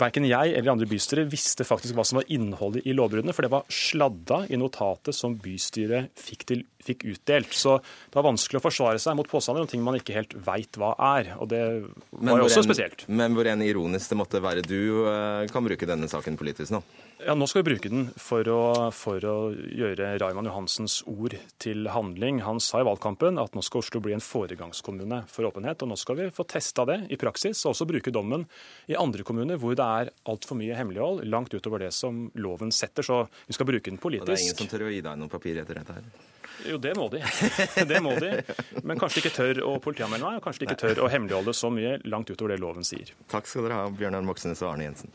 [0.00, 3.52] Verken jeg eller andre bystyret visste faktisk hva som var innholdet i lovbruddene, for det
[3.52, 7.54] var sladda i notatet som bystyret fikk, til, fikk, utdelt.
[7.54, 10.80] Så det var vanskelig å forsvare seg mot påstander om ting man ikke helt veit
[10.80, 11.36] hva er.
[11.38, 11.62] Og det
[12.10, 13.06] var jo også en, spesielt.
[13.06, 16.82] Men hvor enn ironisk det måtte være, du eh, kan bruke denne saken politisk nå?
[17.26, 18.60] Ja, Nå skal vi bruke den for å,
[18.96, 22.38] for å gjøre Raymond Johansens ord til handling.
[22.46, 25.84] Han sa i valgkampen at nå skal Oslo bli en foregangskommune for åpenhet.
[25.84, 28.46] og Nå skal vi få testa det i praksis, og også bruke dommen
[28.88, 33.04] i andre kommuner hvor det er altfor mye hemmelighold, langt utover det som loven setter.
[33.04, 34.24] Så vi skal bruke den politisk.
[34.24, 36.10] Og det er ingen som tør å gi deg noen papir etter dette her?
[36.68, 37.20] Jo, det må de.
[37.90, 38.34] Det må de.
[38.84, 41.54] Men kanskje de ikke tør å politianmelde meg, og kanskje de ikke tør å hemmeligholde
[41.56, 43.12] så mye langt utover det loven sier.
[43.32, 45.14] Takk skal dere ha, Bjørnar Moxnes og Arne Jensen.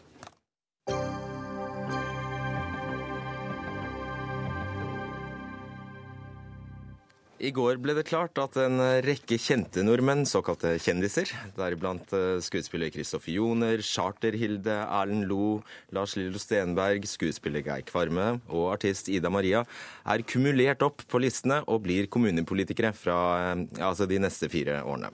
[7.35, 12.93] I går ble det klart at en rekke kjente nordmenn, såkalte kjendiser, deriblant eh, skuespiller
[12.95, 15.57] Kristoffer Joner, Charter-Hilde, Erlend Lo,
[15.91, 19.65] Lars Lillo Stenberg, skuespiller Geir Kvarme og artist Ida Maria,
[20.07, 23.19] er kumulert opp på listene og blir kommunepolitikere fra
[23.51, 25.11] eh, altså de neste fire årene.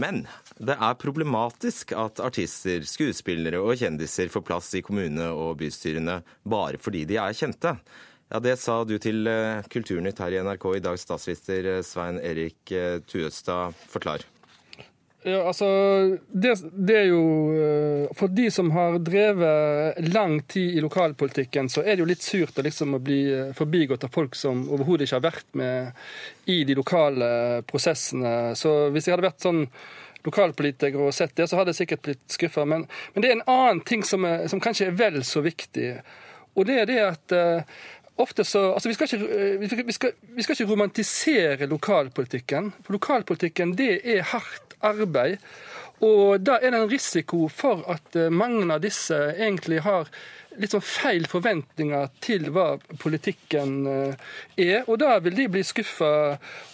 [0.00, 0.24] Men
[0.56, 6.80] det er problematisk at artister, skuespillere og kjendiser får plass i kommune- og bystyrene bare
[6.80, 7.76] fordi de er kjente.
[8.28, 12.18] Ja, Det sa du til eh, Kulturnytt her i NRK i dag, statsminister eh, Svein
[12.18, 13.76] Erik eh, Tuestad.
[13.86, 14.24] Forklar.
[15.26, 15.66] Ja, altså,
[16.30, 17.22] det, det, er jo
[18.14, 22.58] For de som har drevet lang tid i lokalpolitikken, så er det jo litt surt
[22.58, 23.20] å liksom bli
[23.58, 27.30] forbigått av folk som overhodet ikke har vært med i de lokale
[27.66, 28.54] prosessene.
[28.54, 29.64] Så hvis jeg hadde vært sånn
[30.26, 32.62] lokalpolitiker og sett det, så hadde jeg sikkert blitt skuffa.
[32.62, 35.90] Men, men, det er en annen ting som, er, som, kanskje er vel så viktig.
[36.54, 37.36] Og det er det at
[38.18, 42.72] ofte så Altså, vi skal, ikke, eh, vi, skal, vi skal ikke romantisere lokalpolitikken.
[42.84, 45.36] For lokalpolitikken, det er hardt arbeid.
[46.04, 50.10] Og da er det en risiko for at eh, mange av disse egentlig har
[50.56, 54.26] litt sånn feil forventninger til hva politikken eh,
[54.60, 54.84] er.
[54.90, 56.10] Og da vil de bli skuffa.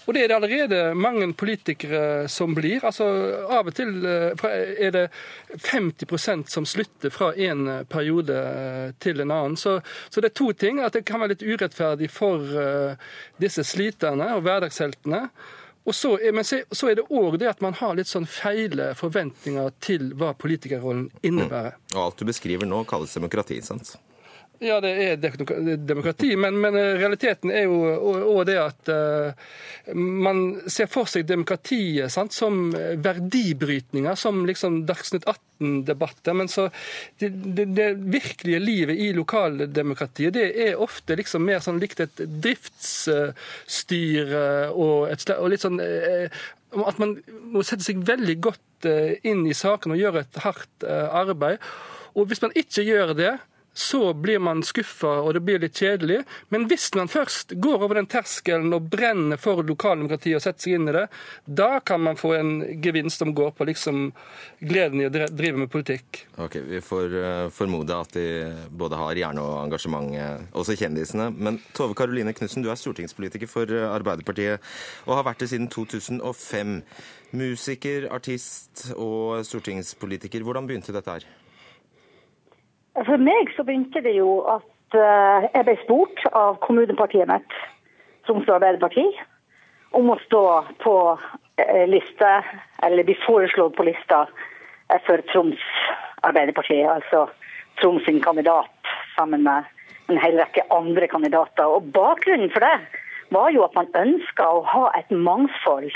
[0.02, 2.82] Og det er det allerede mange politikere som blir.
[2.82, 3.06] Altså
[3.46, 4.44] Av og til eh,
[4.82, 5.06] er det
[5.54, 8.42] 50% som slutter fra en periode
[9.02, 9.58] til en annen.
[9.58, 9.78] Så,
[10.11, 10.82] så, det er to ting.
[10.82, 12.42] At det kan være litt urettferdig for
[13.42, 15.28] disse sliterne og hverdagsheltene.
[15.90, 20.12] Så, men så er det òg det at man har litt sånn feile forventninger til
[20.18, 21.75] hva politikerrollen innebærer.
[21.75, 21.97] Mm.
[21.97, 23.97] Og alt du beskriver nå kalles demokrati, sant?
[24.62, 25.16] Ja, det er
[25.83, 27.75] demokrati, men, men eh, realiteten er jo
[28.31, 29.35] òg det at uh,
[29.98, 32.70] man ser for seg demokratiet sant, som
[33.03, 36.35] verdibrytninger, som liksom Dagsnytt 18-debatter.
[36.38, 36.68] Men så
[37.18, 42.16] det, det, det, virkelige livet i lokaldemokratiet, det er ofte liksom mer sånn likt et
[42.22, 46.27] driftsstyre og, et, og litt sånn uh,
[46.87, 47.18] at man
[47.51, 48.87] må sette seg veldig godt
[49.29, 51.59] inn i saken og gjøre et hardt arbeid.
[52.18, 53.35] Og hvis man ikke gjør det,
[53.74, 56.20] så blir man skuffa, og det blir litt kjedelig.
[56.52, 60.76] Men hvis man først går over den terskelen og brenner for lokaldemokratiet og setter seg
[60.76, 61.06] inn i det,
[61.46, 62.52] da kan man få en
[62.85, 64.04] gevinst som går på liksom
[64.61, 66.26] gleden i å drive med politikk.
[66.37, 68.26] Ok, Vi får uh, formode at de
[68.68, 71.30] både har hjerne og engasjement, eh, også kjendisene.
[71.32, 74.61] Men Tove Karoline Knutsen, du er stortingspolitiker for eh, Arbeiderpartiet
[75.06, 76.80] og har vært det siden 2005.
[77.32, 80.44] Musiker, artist og stortingspolitiker.
[80.44, 81.24] Hvordan begynte dette her?
[82.92, 87.55] For meg så begynte det jo at uh, jeg ble spurt av kommunepartiet mitt,
[88.26, 89.07] Tromsø Arbeiderparti,
[89.96, 90.42] om å stå
[90.85, 92.33] på uh, liste,
[92.85, 94.26] eller bli foreslått på lista
[95.07, 95.62] for Troms
[96.28, 96.83] Arbeiderparti.
[96.85, 97.26] Altså
[97.81, 99.64] Troms sin kandidat sammen med
[100.12, 101.64] en hel rekke andre kandidater.
[101.64, 102.76] Og Bakgrunnen for det
[103.33, 105.88] var jo at man ønska å ha et mangfold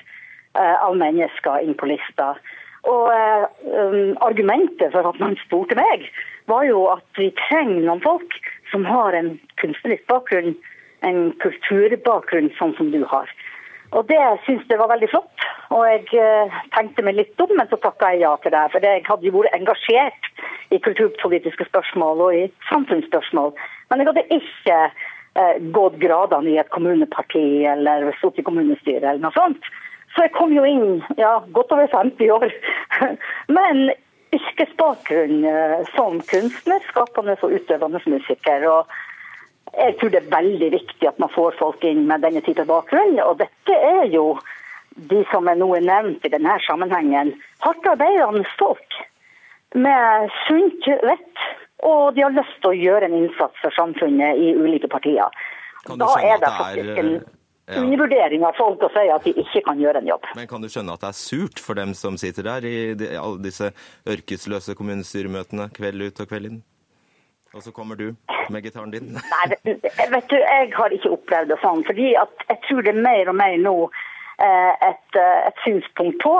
[0.57, 2.33] av mennesker inn på lista.
[2.87, 6.07] Og um, Argumentet for at man spurte meg,
[6.47, 8.39] var jo at vi trenger noen folk
[8.71, 10.55] som har en kunstnerisk bakgrunn,
[11.07, 13.31] en kulturbakgrunn sånn som du har.
[13.95, 15.47] Og Det syns jeg var veldig flott.
[15.75, 18.65] Og jeg uh, tenkte meg litt om, men så takka jeg ja til det.
[18.73, 20.31] For jeg hadde jo vært engasjert
[20.75, 23.55] i kulturpolitiske spørsmål og i samfunnsspørsmål.
[23.91, 29.25] Men jeg hadde ikke uh, gått gradene i et kommuneparti eller sittet i kommunestyret eller
[29.27, 29.71] noe sånt.
[30.17, 32.53] Så jeg kom jo inn ja, godt over 50 år.
[33.59, 33.91] Men
[34.35, 38.65] yrkesbakgrunn eh, som kunstner, skapende og utøvende musiker.
[38.71, 38.97] og
[39.77, 43.19] jeg tror det er veldig viktig at man får folk inn med denne type bakgrunn.
[43.27, 44.39] Og dette er jo
[44.97, 49.01] de som er noe nevnt i denne sammenhengen, hardt arbeidende folk
[49.77, 51.47] med sunt vett.
[51.85, 55.29] Og de har lyst til å gjøre en innsats for samfunnet i ulike partier.
[55.87, 57.13] Da er det faktisk en
[57.67, 57.81] ja.
[57.83, 60.31] undervurdering av folk å si at de ikke kan gjøre en jobb.
[60.39, 62.77] Men kan du skjønne at det er surt for dem som sitter der i
[63.19, 63.73] alle disse
[64.07, 66.65] ørkesløse kommunestyremøtene kveld ut og kveld inn?
[67.57, 68.11] Og så kommer du
[68.53, 69.17] med gitaren din.
[69.33, 69.47] Nei,
[70.13, 71.83] vet du, jeg har ikke opplevd det sånn.
[71.89, 76.35] fordi jeg tror det er mer og mer nå eh, et, eh, et synspunkt på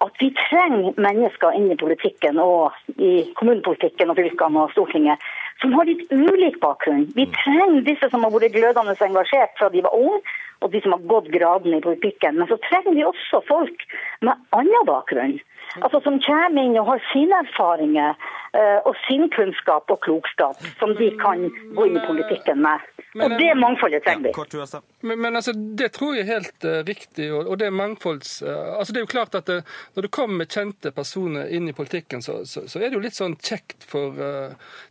[0.00, 5.26] at vi trenger mennesker inn i politikken og i kommunepolitikken og fylkene og Stortinget
[5.60, 7.08] som har litt ulik bakgrunn.
[7.16, 7.34] Vi mm.
[7.36, 10.20] trenger disse som har vært glødende engasjert fra de var unge,
[10.60, 12.36] og de som har gått gradene i politikken.
[12.40, 13.84] Men så trenger vi også folk
[14.26, 15.38] med annen bakgrunn.
[15.78, 18.16] Altså Som kommer inn og har sine erfaringer
[18.56, 21.46] uh, og sin kunnskap og klokskap som de kan
[21.76, 22.86] gå inn i politikken med.
[23.18, 24.80] Og det mangfoldet trenger vi.
[25.06, 27.30] Men, men altså, Det tror jeg er helt uh, riktig.
[27.32, 28.40] og, og det er mangfolds...
[28.42, 29.60] Uh, altså det er jo klart at det,
[29.94, 33.18] Når det kommer kjente personer inn i politikken, så, så, så er det jo litt
[33.18, 34.18] sånn kjekt for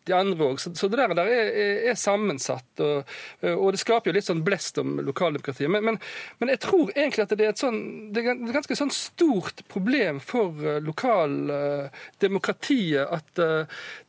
[0.07, 0.59] de andre òg.
[0.61, 1.51] Så, så, det der, der er,
[1.91, 2.67] er, sammensatt.
[2.83, 3.11] Og,
[3.43, 5.69] og, det skaper jo litt sånn blest om lokaldemokratiet.
[5.71, 5.99] Men, men,
[6.39, 7.79] men, jeg tror egentlig at det er et sånn,
[8.13, 13.31] det er et ganske sånn stort problem for lokaldemokratiet at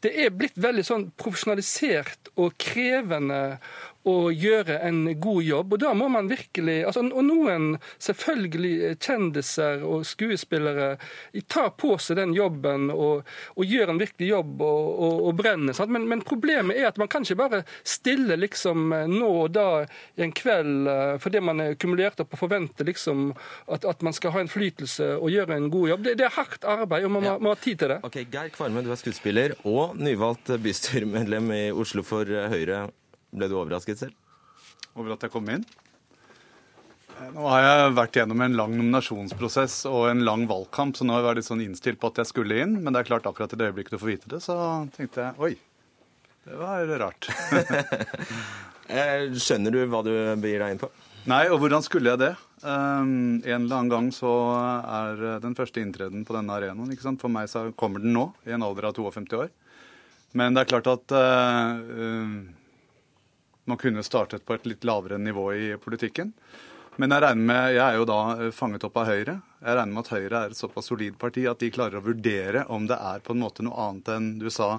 [0.04, 3.40] det er blitt veldig sånn profesjonalisert og krevende
[4.08, 5.74] å gjøre en god jobb.
[5.74, 10.94] Og da må man virkelig altså, Og noen selvfølgelig kjendiser og skuespillere
[11.50, 13.26] tar på seg den jobben og,
[13.56, 15.76] og gjør en virkelig jobb og, og, og brenner.
[15.90, 19.66] Men, men, problemet er at man kan ikke bare stille liksom nå og da
[20.20, 24.34] en kveld eh, fordi man er kumulert opp og forventer liksom at, at, man skal
[24.34, 26.06] ha innflytelse og gjøre en god jobb.
[26.06, 27.34] Det, det er hardt arbeid, og man ja.
[27.40, 28.00] må, ha tid til det.
[28.06, 32.86] Ok, Geir Kvarme, du er skuespiller og nyvalgt bystyremedlem i Oslo for Høyre.
[33.30, 34.16] Ble du overrasket selv?
[34.98, 35.64] Over at jeg kom inn?
[37.34, 41.20] Nå har jeg vært gjennom en lang nominasjonsprosess og en lang valgkamp, så nå har
[41.20, 42.78] jeg vært litt sånn innstilt på at jeg skulle inn.
[42.80, 44.56] Men det er klart akkurat i det øyeblikket du får vite det, så
[44.96, 45.52] tenkte jeg oi,
[46.48, 47.30] det var rart.
[48.90, 50.10] Eh, skjønner du hva du
[50.42, 50.88] begir deg inn på?
[51.30, 52.30] Nei, og hvordan skulle jeg det?
[52.64, 54.32] Um, en eller annen gang så
[54.82, 56.90] er den første inntreden på denne arenaen.
[57.20, 59.52] For meg så kommer den nå, i en alder av 52 år.
[60.34, 62.34] Men det er klart at uh,
[63.70, 66.34] man kunne startet på et litt lavere nivå i politikken.
[67.00, 69.36] Men jeg regner med, jeg er jo da eh, fanget opp av Høyre.
[69.60, 72.66] Jeg regner med at Høyre er et såpass solid parti at de klarer å vurdere
[72.72, 74.74] om det er på en måte noe annet enn du sa.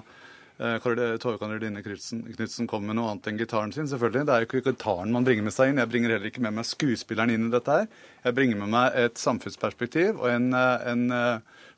[0.62, 0.76] Eh,
[1.18, 3.88] Tove Karoline Knutsen kom med noe annet enn gitaren sin.
[3.90, 4.26] selvfølgelig.
[4.28, 5.80] Det er jo ikke gitaren man bringer med seg inn.
[5.82, 7.90] Jeg bringer heller ikke med meg skuespilleren inn i dette her.
[8.28, 11.08] Jeg bringer med meg et samfunnsperspektiv og en, eh, en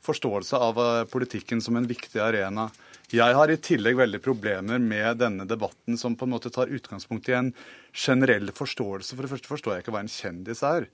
[0.05, 0.81] forståelse av
[1.13, 2.69] politikken som en viktig arena.
[3.13, 7.29] Jeg har i tillegg veldig problemer med denne debatten som på en måte tar utgangspunkt
[7.29, 7.51] i en
[7.93, 9.15] generell forståelse.
[9.15, 10.89] For det første forstår jeg ikke hva en kjendis er.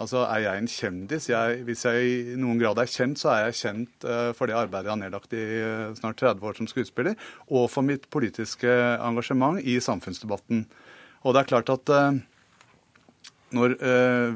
[0.00, 1.28] Altså, Er jeg en kjendis?
[1.28, 4.56] Jeg, hvis jeg i noen grad er kjent, så er jeg kjent uh, for det
[4.56, 7.18] arbeidet jeg har nedlagt i uh, snart 30 år som skuespiller,
[7.50, 10.64] og for mitt politiske engasjement i samfunnsdebatten.
[11.20, 12.20] Og det er klart at uh,
[13.50, 13.74] når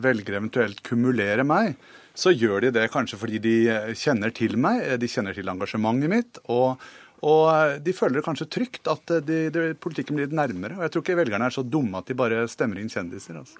[0.03, 1.77] velgere eventuelt kumulerer meg,
[2.15, 3.55] så gjør de det kanskje fordi de
[3.99, 6.45] kjenner til meg, de kjenner til engasjementet mitt.
[6.47, 6.79] og
[7.25, 10.77] og eh, de føler det kanskje trygt at eh, de, de, politikken blir litt nærmere.
[10.79, 13.41] Og jeg tror ikke velgerne er så dumme at de bare stemmer inn kjendiser.
[13.41, 13.57] Altså.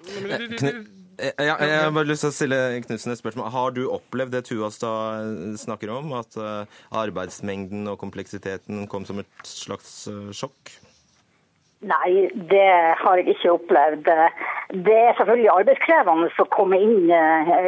[1.15, 3.47] Eh, ja, jeg har bare lyst til å stille Knutsen et spørsmål.
[3.53, 6.35] Har du opplevd det Tuastad snakker om, at
[6.91, 10.75] arbeidsmengden og kompleksiteten kom som et slags sjokk?
[11.85, 14.07] Nei, det har jeg ikke opplevd.
[14.87, 17.11] Det er selvfølgelig arbeidskrevende å komme inn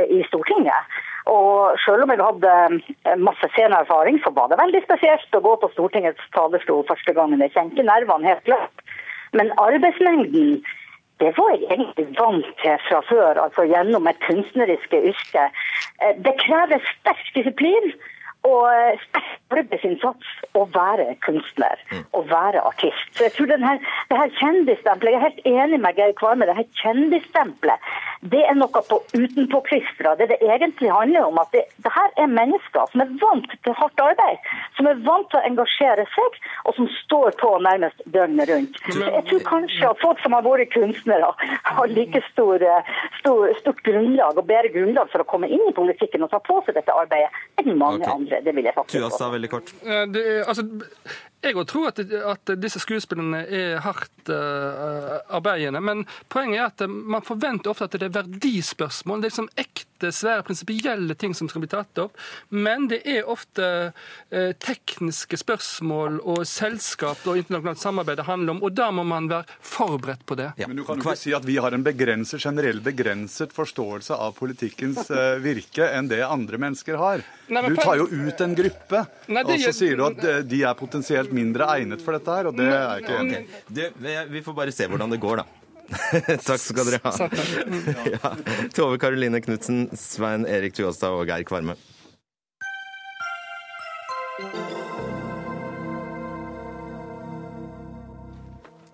[0.09, 0.97] i Stortinget.
[1.29, 5.53] Og selv om jeg hadde masse masse sceneerfaring, så var det veldig spesielt å gå
[5.61, 7.43] på Stortingets talerstol første gangen.
[7.43, 8.85] Jeg kjente nervene helt klart.
[9.37, 10.61] Men arbeidsmengden
[11.19, 15.47] det var jeg egentlig vant til fra før, altså gjennom et kunstneriske yrke.
[16.03, 17.89] Eh, det krever sterk disiplin
[18.47, 18.67] og
[19.53, 21.79] arbeidsinnsats å være kunstner
[22.15, 23.07] og være artist.
[23.15, 23.77] Så jeg tror denne,
[24.09, 26.47] det her kjendisstempelet, Jeg er helt enig med Geir Kvarme.
[26.49, 27.91] Det her kjendisstempelet
[28.25, 30.15] det er noe på utenpåklistra.
[30.17, 33.75] Det det egentlig handler om, at det, det her er mennesker som er vant til
[33.77, 34.49] hardt arbeid.
[34.77, 38.79] Som er vant til å engasjere seg, og som står på nærmest døgnet rundt.
[38.89, 41.29] Så jeg tror kanskje at folk som har vært kunstnere,
[41.67, 42.65] har like stor,
[43.19, 46.59] stor, stort grunnlag og bedre grunnlag for å komme inn i politikken og ta på
[46.65, 47.29] seg dette arbeidet
[47.61, 48.13] enn mange okay.
[48.15, 48.36] andre.
[48.43, 49.73] Det vil jeg faktisk Tuasta, veldig kort.
[49.83, 50.63] Eh, Det altså,
[51.43, 56.81] jeg òg tror at, at disse skuespillene er hardt uh, arbeidende, men poenget er at
[56.89, 59.21] man forventer ofte at det er verdispørsmål.
[59.21, 62.17] Det er liksom ekte, svære, prinsipielle ting som skal bli tatt opp.
[62.49, 63.67] Men det er ofte
[64.29, 69.29] eh, tekniske spørsmål og selskap og internasjonalt samarbeid det handler om, og da må man
[69.31, 70.51] være forberedt på det.
[70.67, 74.37] Men du kan jo ikke si at vi har en begrenset, generell begrenset forståelse av
[74.37, 77.25] politikkens eh, virke enn det andre mennesker har.
[77.47, 80.23] Nei, men Du tar jo ut en gruppe, Nei, det og så sier du at
[80.23, 83.43] eh, de er potensielt mindre egnet for dette her, og det er jeg ikke enig
[83.43, 83.91] i.
[83.97, 85.66] Vi vi får bare se hvordan det går, da.
[86.47, 87.29] Takk skal dere ha.
[88.13, 88.31] Ja.
[88.75, 91.77] Tove Karoline Knutsen, Svein Erik Tuastad og Geir Kvarme.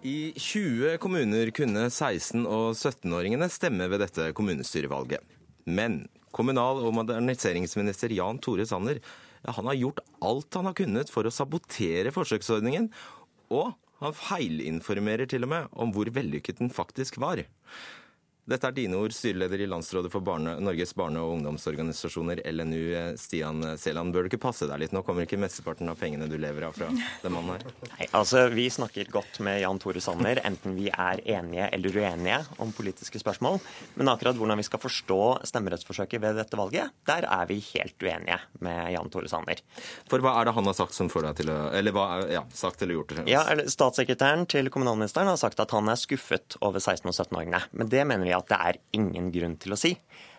[0.04, 5.24] I 20 kommuner kunne 16- og 17-åringene stemme ved dette kommunestyrevalget.
[5.64, 6.04] Men
[6.36, 9.00] kommunal- og moderniseringsminister Jan Tore Sanner
[9.44, 12.90] han har gjort alt han har kunnet for å sabotere forsøksordningen.
[13.52, 17.44] Og han feilinformerer til og med om hvor vellykket den faktisk var.
[18.44, 23.16] Dette er dine ord, styreleder i Landsrådet for barne, Norges barne- og ungdomsorganisasjoner, LNU.
[23.16, 24.92] Stian Seland, bør du ikke passe deg litt?
[24.92, 27.64] Nå kommer ikke mesteparten av pengene du lever av fra den mannen her.
[27.94, 32.42] Nei, altså Vi snakker godt med Jan Tore Sanner, enten vi er enige eller uenige
[32.60, 33.62] om politiske spørsmål.
[33.96, 38.42] Men akkurat hvordan vi skal forstå stemmerettsforsøket ved dette valget, der er vi helt uenige
[38.60, 39.64] med Jan Tore Sanner.
[40.12, 42.44] For hva er det han har sagt som får deg til å Eller hva ja,
[42.52, 43.16] sagt eller gjort?
[43.24, 47.64] Ja, eller Statssekretæren til kommunalministeren har sagt at han er skuffet over 16- og 17-åringene.
[47.72, 49.94] Men det mener vi at det er ingen grunn til å si.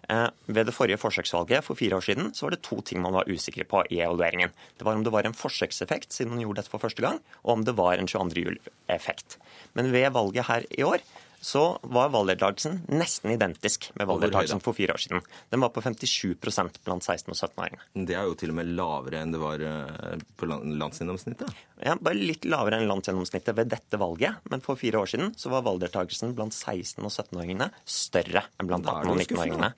[0.08, 3.16] Eh, Ved det forrige forsøksvalget for fire år siden så var det to ting man
[3.16, 4.52] var usikre på i evalueringen.
[4.78, 7.58] Det var om det var en forsøkseffekt siden man gjorde dette for første gang, og
[7.58, 8.44] om det var en 22.
[8.44, 9.38] juli-effekt.
[9.74, 11.04] Men ved valget her i år
[11.44, 15.20] så var valgdeltakelsen nesten identisk med valgdeltakelsen for fire år siden.
[15.52, 17.84] Den var på 57% blant 16- og 17-åringene.
[18.08, 21.52] Det er jo til og med lavere enn det var eh, på landsgjennomsnittet.
[21.84, 24.40] Ja, bare litt lavere enn landsgjennomsnittet ved dette valget.
[24.48, 28.88] Men for fire år siden så var valgdeltakelsen blant 16- og 17-åringene større enn blant
[28.88, 29.44] er 18- og det jo skuffende.
[29.44, 29.74] 19-åringene.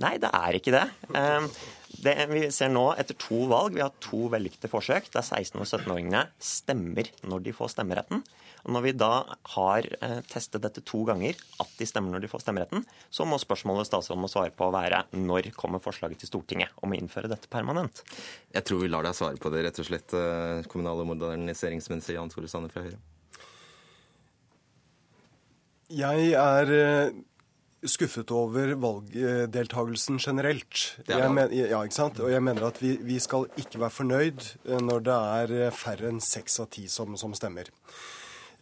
[0.00, 0.86] Nei, det er ikke det.
[1.12, 1.48] Eh,
[2.06, 2.16] det.
[2.32, 6.24] Vi ser nå etter to valg, vi har to vellykkede forsøk der 16- og 17-åringene
[6.40, 8.24] stemmer når de får stemmeretten.
[8.62, 9.10] Og Når vi da
[9.56, 13.40] har eh, testet dette to ganger, at de stemmer når de får stemmeretten, så må
[13.42, 17.50] spørsmålet statsråden må svare på være når kommer forslaget til Stortinget om å innføre dette
[17.50, 18.04] permanent?
[18.54, 22.18] Jeg tror vi lar deg svare på det, rett og slett, eh, kommunal- og moderniseringsminister
[22.18, 23.02] Jan Tore Sanner fra Høyre.
[25.92, 27.18] Jeg er eh,
[27.82, 30.86] skuffet over valgdeltagelsen generelt.
[31.08, 32.22] Er Jeg men, ja, ikke sant?
[32.22, 34.50] Og jeg mener at vi, vi skal ikke være fornøyd
[34.86, 37.74] når det er færre enn seks av ti som, som stemmer.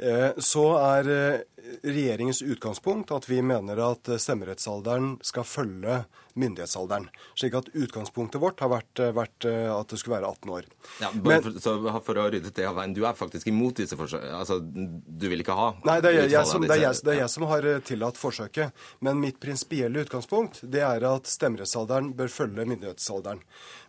[0.00, 1.40] Eh, Så er eh,
[1.84, 5.98] regjeringens utgangspunkt at vi mener at eh, stemmerettsalderen skal følge
[6.38, 7.08] myndighetsalderen.
[7.38, 10.68] Slik at utgangspunktet vårt har vært, eh, vært eh, at det skulle være 18 år.
[11.00, 13.96] Ja, Men- for, så for å rydde det av veien, du er faktisk imot disse
[13.96, 14.38] forsøkene?
[14.38, 17.20] Altså, du vil ikke ha Nei, det er, jeg, som, det, er jeg, det er
[17.22, 18.72] jeg som har eh, tillatt forsøket.
[19.00, 23.42] Men mitt prinsipielle utgangspunkt det er at stemmerettsalderen bør følge myndighetsalderen.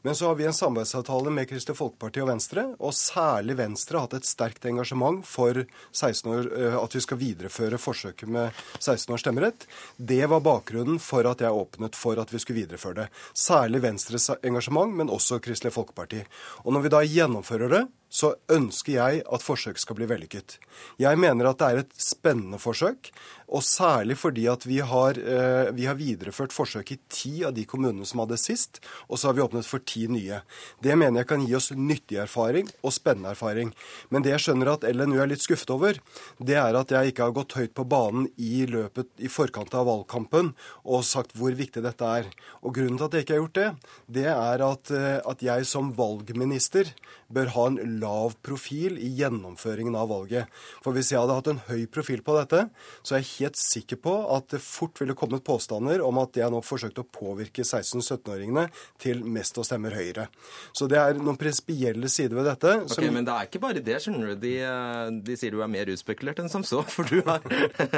[0.04, 4.08] Men så har vi en samarbeidsavtale med Kristelig Folkeparti og Venstre, og særlig Venstre har
[4.08, 5.60] hatt et sterkt engasjement for
[5.92, 6.50] 16 år,
[6.82, 9.68] at vi skal videreføre forsøket med 16 års stemmerett.
[9.98, 13.08] Det var bakgrunnen for at jeg åpnet for at vi skulle videreføre det.
[13.38, 16.24] Særlig Venstres engasjement, men også Kristelig Folkeparti.
[16.66, 20.58] Og når vi da gjennomfører det, så ønsker jeg at forsøk skal bli vellykket.
[21.00, 23.10] Jeg mener at det er et spennende forsøk,
[23.52, 27.66] og særlig fordi at vi har, eh, vi har videreført forsøk i ti av de
[27.66, 30.42] kommunene som hadde sist, og så har vi åpnet for ti nye.
[30.82, 33.74] Det mener jeg kan gi oss nyttig erfaring og spennende erfaring.
[34.10, 36.00] Men det jeg skjønner at LNU er litt skuffet over,
[36.40, 39.88] det er at jeg ikke har gått høyt på banen i løpet i forkant av
[39.88, 40.54] valgkampen
[40.86, 42.32] og sagt hvor viktig dette er.
[42.64, 43.70] Og grunnen til at jeg ikke har gjort det,
[44.08, 46.94] det er at, eh, at jeg som valgminister
[47.32, 50.50] bør ha en lav profil i gjennomføringen av valget.
[50.84, 52.66] For hvis jeg hadde hatt en høy profil på dette,
[53.06, 56.52] så er jeg helt sikker på at det fort ville kommet påstander om at jeg
[56.52, 58.68] nå forsøkte å påvirke 16-17-åringene
[59.02, 60.28] til mest å stemme Høyre.
[60.74, 62.76] Så det er noen prinsipielle sider ved dette.
[62.86, 64.36] Ok, som- Men det er ikke bare det, skjønner du.
[64.40, 66.82] De, eh, de sier du er mer utspekulert enn som så.
[66.96, 67.42] For du har,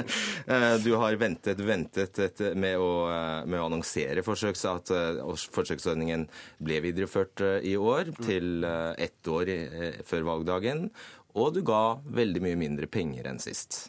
[0.47, 4.89] eh, du har ventet, ventet etter- med å, eh, med å annonsere forsøks, at
[5.53, 6.25] forsøksordningen
[6.63, 9.51] ble videreført i år til ett år
[10.07, 10.87] før valgdagen.
[11.39, 13.87] Og du ga veldig mye mindre penger enn sist.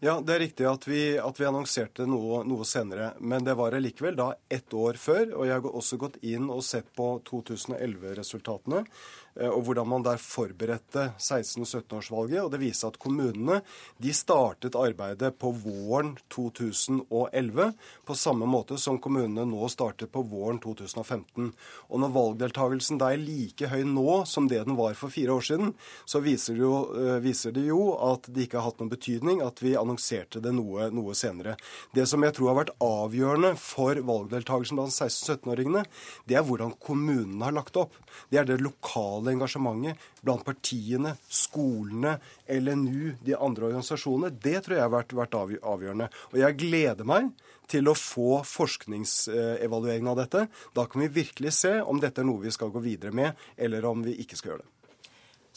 [0.00, 3.10] Ja, det er riktig at vi, at vi annonserte noe, noe senere.
[3.18, 5.32] Men det var allikevel da ett år før.
[5.34, 8.84] Og jeg har også gått inn og sett på 2011-resultatene.
[9.36, 12.42] Eh, Og hvordan man der forberedte 16-17-årsvalget.
[12.44, 13.60] Og det viser at kommunene
[13.98, 17.72] de startet arbeidet på våren 2011.
[18.06, 21.52] På samme måte som kommunene nå startet på våren 2015.
[21.88, 25.44] Og når valgdeltakelsen da er like høy nå som det den var for fire år
[25.50, 25.74] siden,
[26.08, 29.42] så viser det jo, eh, viser det jo at det ikke har hatt noen betydning
[29.44, 31.56] at vi annonserte det noe, noe senere.
[31.94, 35.84] Det som jeg tror har vært avgjørende for valgdeltakelsen blant 16-17-åringene,
[36.28, 37.96] det er hvordan kommunene har lagt opp.
[38.30, 42.16] Det er det lokale engasjementet blant partiene, skolene,
[42.46, 44.30] LNU, de andre organisasjonene.
[44.38, 46.08] Det tror jeg har vært avgjørende.
[46.32, 47.32] Og jeg gleder meg
[47.68, 50.46] til å få forskningsevalueringen av dette.
[50.76, 53.84] Da kan vi virkelig se om dette er noe vi skal gå videre med, eller
[53.88, 54.74] om vi ikke skal gjøre det.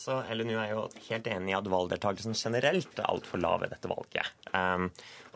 [0.02, 3.90] Så LNU er jo helt enig i at valgdeltakelsen generelt er altfor lav ved dette
[3.92, 4.32] valget.
[4.50, 4.88] Um,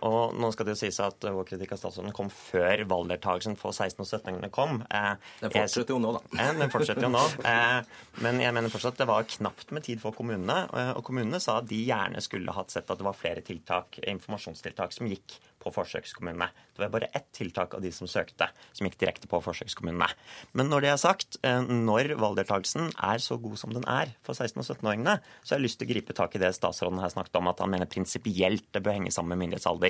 [0.04, 3.72] og nå skal det jo sies at vår kritikk av statsråden kom før valgdeltakelsen for
[3.72, 4.82] 16- og 17-åringene kom.
[4.92, 6.22] Eh, Den fortsetter jo nå, da.
[6.36, 7.24] Eh, den fortsetter jo nå.
[7.46, 7.80] Eh,
[8.26, 10.66] men jeg mener fortsatt at det var knapt med tid for kommunene.
[10.98, 14.96] Og kommunene sa at de gjerne skulle hatt sett at det var flere tiltak, informasjonstiltak
[14.96, 16.48] som gikk på forsøkskommunene.
[16.76, 20.08] Det var bare ett tiltak av de som søkte, som gikk direkte på forsøkskommunene.
[20.54, 24.62] Men når det er sagt, når valgdeltakelsen er så god som den er for 16-
[24.62, 27.40] og 17-åringene, så har jeg lyst til å gripe tak i det statsråden her snakket
[27.40, 29.85] om, at han mener prinsipielt det bør henge sammen med myndighetsalder.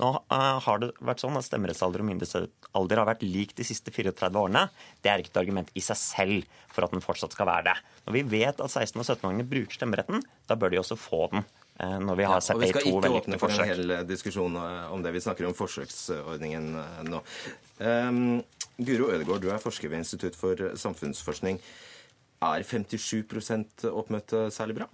[0.00, 3.90] Nå eh, har det vært sånn at stemmerettsalder og myndighetsalder har vært lik de siste
[3.92, 4.62] 34 årene.
[5.02, 7.74] Det er ikke et argument i seg selv for at den fortsatt skal være det.
[8.06, 11.44] Når vi vet at 16- og 17-åringene bruker stemmeretten, da bør de også få den.
[11.80, 14.06] eh, Når vi har sett og det vi skal ikke åpne for en hel eh,
[14.08, 15.12] diskusjon om det.
[15.18, 16.72] Vi snakker om forsøksordningen
[17.10, 17.22] nå.
[17.82, 18.42] Um,
[18.78, 21.58] Guro Ødegård, du er forsker ved Institutt for samfunnsforskning.
[22.42, 24.88] Er 57% oppmøte særlig bra?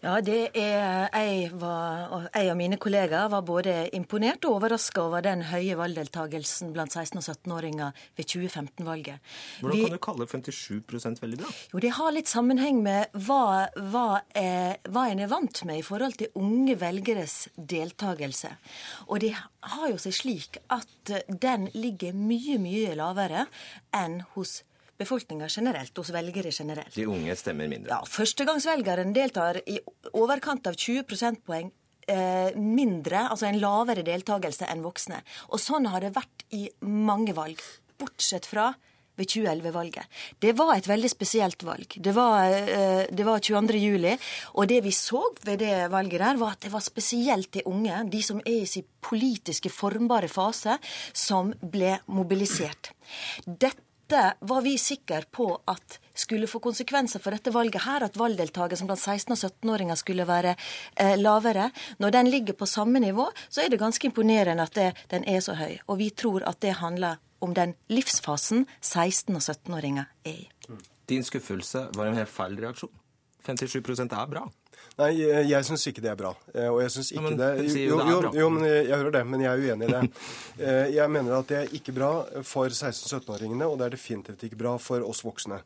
[0.00, 5.20] Ja, det er jeg, var, jeg og mine kollegaer var både imponert og overraska over
[5.26, 9.20] den høye valgdeltagelsen blant 16- og 17-åringer ved 2015-valget.
[9.60, 11.52] Hvordan kan du kalle 57 veldig bra?
[11.74, 15.84] Jo, Det har litt sammenheng med hva, hva, eh, hva en er vant med i
[15.84, 18.54] forhold til unge velgeres deltakelse.
[19.12, 23.44] Og det har jo seg slik at den ligger mye, mye lavere
[23.92, 24.62] enn hos
[25.00, 26.94] befolkninga generelt, hos velgere generelt.
[26.94, 27.96] De unge stemmer mindre.
[27.96, 29.78] Ja, Førstegangsvelgeren deltar i
[30.12, 31.72] overkant av 20 prosentpoeng
[32.10, 35.22] eh, mindre, altså en lavere deltakelse enn voksne.
[35.50, 37.60] Og sånn har det vært i mange valg,
[38.00, 38.70] bortsett fra
[39.20, 40.20] ved 2011-valget.
[40.40, 41.96] Det var et veldig spesielt valg.
[41.96, 43.76] Det var, eh, det var 22.
[43.76, 44.14] juli,
[44.54, 48.10] og det vi så ved det valget der, var at det var spesielt de unge,
[48.10, 50.78] de som er i sin politiske formbare fase,
[51.12, 52.92] som ble mobilisert.
[53.44, 58.16] Dette dette var vi sikre på at skulle få konsekvenser for dette valget her, at
[58.18, 60.56] valgdeltakelsen blant 16- og 17-åringer skulle være
[60.96, 61.68] eh, lavere.
[62.02, 65.38] Når den ligger på samme nivå, så er det ganske imponerende at det, den er
[65.44, 65.78] så høy.
[65.86, 70.48] Og vi tror at det handler om den livsfasen 16- og 17-åringer er i.
[71.08, 72.92] Din skuffelse var en helt feil reaksjon.
[73.46, 74.48] 57% er bra.
[75.00, 76.34] Nei, jeg, jeg syns ikke det er bra.
[76.52, 79.40] Eh, Og jeg syns ikke men det jo jo, jo, men jeg, hører det, men
[79.40, 80.02] jeg er uenig i det.
[80.60, 82.10] Eh, Jeg mener at det er ikke bra
[82.44, 85.62] for 16-17-åringene, og det er definitivt ikke bra for oss voksne.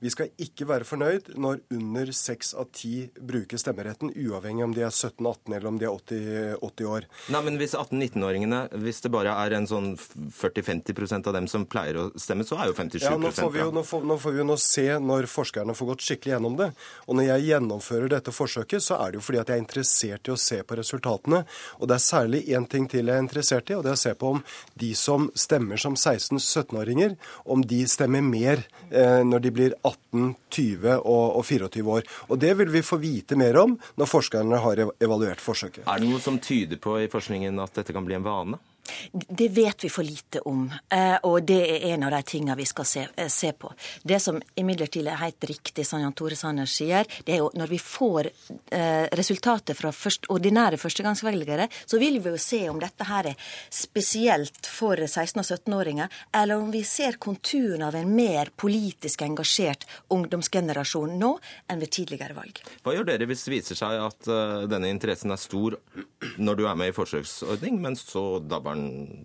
[0.00, 4.84] Vi skal ikke være fornøyd når under 6 av 10 bruker stemmeretten, uavhengig om de
[4.86, 7.08] er 17-18 eller om de er 80, 80 år.
[7.34, 11.98] Nei, men Hvis 18-19-åringene, hvis det bare er en sånn 40-50% av dem som pleier
[12.00, 14.36] å stemme, så er jo 57% Ja, nå får, vi jo, nå, får, nå får
[14.36, 16.70] vi jo nå se når forskerne får gått skikkelig gjennom det.
[17.06, 20.28] Og når jeg gjennomfører dette forsøket, så er det jo fordi at jeg er interessert
[20.28, 21.42] i å se på resultatene.
[21.78, 24.02] Og det er særlig én ting til jeg er interessert i, og det er å
[24.02, 24.42] se på om
[24.80, 30.96] de som stemmer som 16-17-åringer, om de stemmer mer eh, når de blir 18, 20
[30.98, 32.08] og, og 24 år.
[32.28, 35.84] Og det vil vi få vite mer om når forskerne har evaluert forsøket.
[35.86, 38.60] Er det noe som tyder på i forskningen at dette kan bli en vane?
[39.12, 42.66] Det vet vi for lite om, eh, og det er en av de tingene vi
[42.68, 43.72] skal se, eh, se på.
[44.02, 47.68] Det som imidlertid er helt riktig, som Jan Tore Sanner sier, det er jo når
[47.68, 48.30] vi får
[48.72, 53.36] eh, resultatet fra først, ordinære førstegangsvelgere, så vil vi jo se om dette her er
[53.70, 59.86] spesielt for 16- og 17-åringer, eller om vi ser konturen av en mer politisk engasjert
[60.14, 61.34] ungdomsgenerasjon nå
[61.68, 62.62] enn ved tidligere valg.
[62.82, 64.30] Hva gjør dere hvis det viser seg at
[64.70, 65.78] denne interessen er stor
[66.38, 68.77] når du er med i forsøksordning, men så dabber den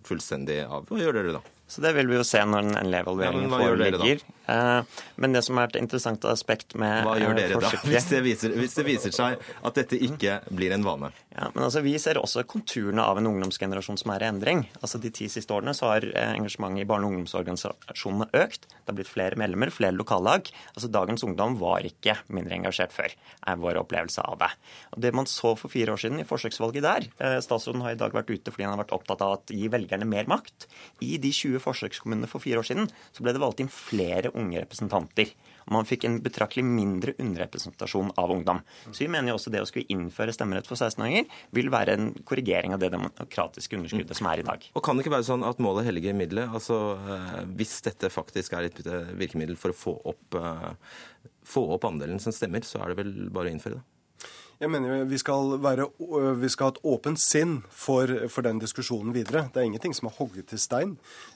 [0.08, 0.86] fullstendig av?
[0.90, 1.44] Hva gjør dere da?
[1.74, 4.24] Så Det vil vi jo se når den endelige evalueringen Ja, foreligger.
[4.48, 4.82] Eh,
[5.16, 8.20] Men det som er et interessant aspekt med Hva gjør eh, dere da, hvis det,
[8.26, 11.12] viser, hvis det viser seg at dette ikke blir en vane?
[11.34, 14.66] Ja, men altså, Vi ser også konturene av en ungdomsgenerasjon som er i endring.
[14.82, 18.68] Altså, De ti siste årene så har eh, engasjementet i barne- og ungdomsorganisasjonene økt.
[18.68, 20.52] Det har blitt flere medlemmer, flere lokallag.
[20.76, 23.16] Altså, Dagens ungdom var ikke mindre engasjert før,
[23.48, 24.52] er vår opplevelse av det.
[24.94, 27.08] Og Det man så for fire år siden i forsøksvalget der
[27.44, 30.06] Statsråden har i dag vært ute fordi han har vært opptatt av å gi velgerne
[30.10, 30.68] mer makt.
[31.06, 34.62] I de 20 forsøkskommunene for fire år siden så ble det valgt inn flere unge
[34.64, 35.32] representanter.
[35.72, 38.60] Man fikk en betraktelig mindre underrepresentasjon av ungdom.
[38.92, 42.10] Så vi mener jo også det å skulle innføre stemmerett for 16-åringer vil være en
[42.28, 44.68] korrigering av det demokratiske underskuddet som er i dag.
[44.74, 46.52] Og kan det ikke være sånn at målet helliger middelet?
[46.52, 50.70] Altså, eh, hvis dette faktisk er et eh, virkemiddel for å få opp, eh,
[51.48, 53.88] få opp andelen som stemmer, så er det vel bare å innføre det?
[54.62, 55.88] Jeg mener vi skal, være,
[56.38, 59.48] vi skal ha et åpent sinn for, for, den diskusjonen videre.
[59.50, 60.92] Det er ingenting som er hogget til stein.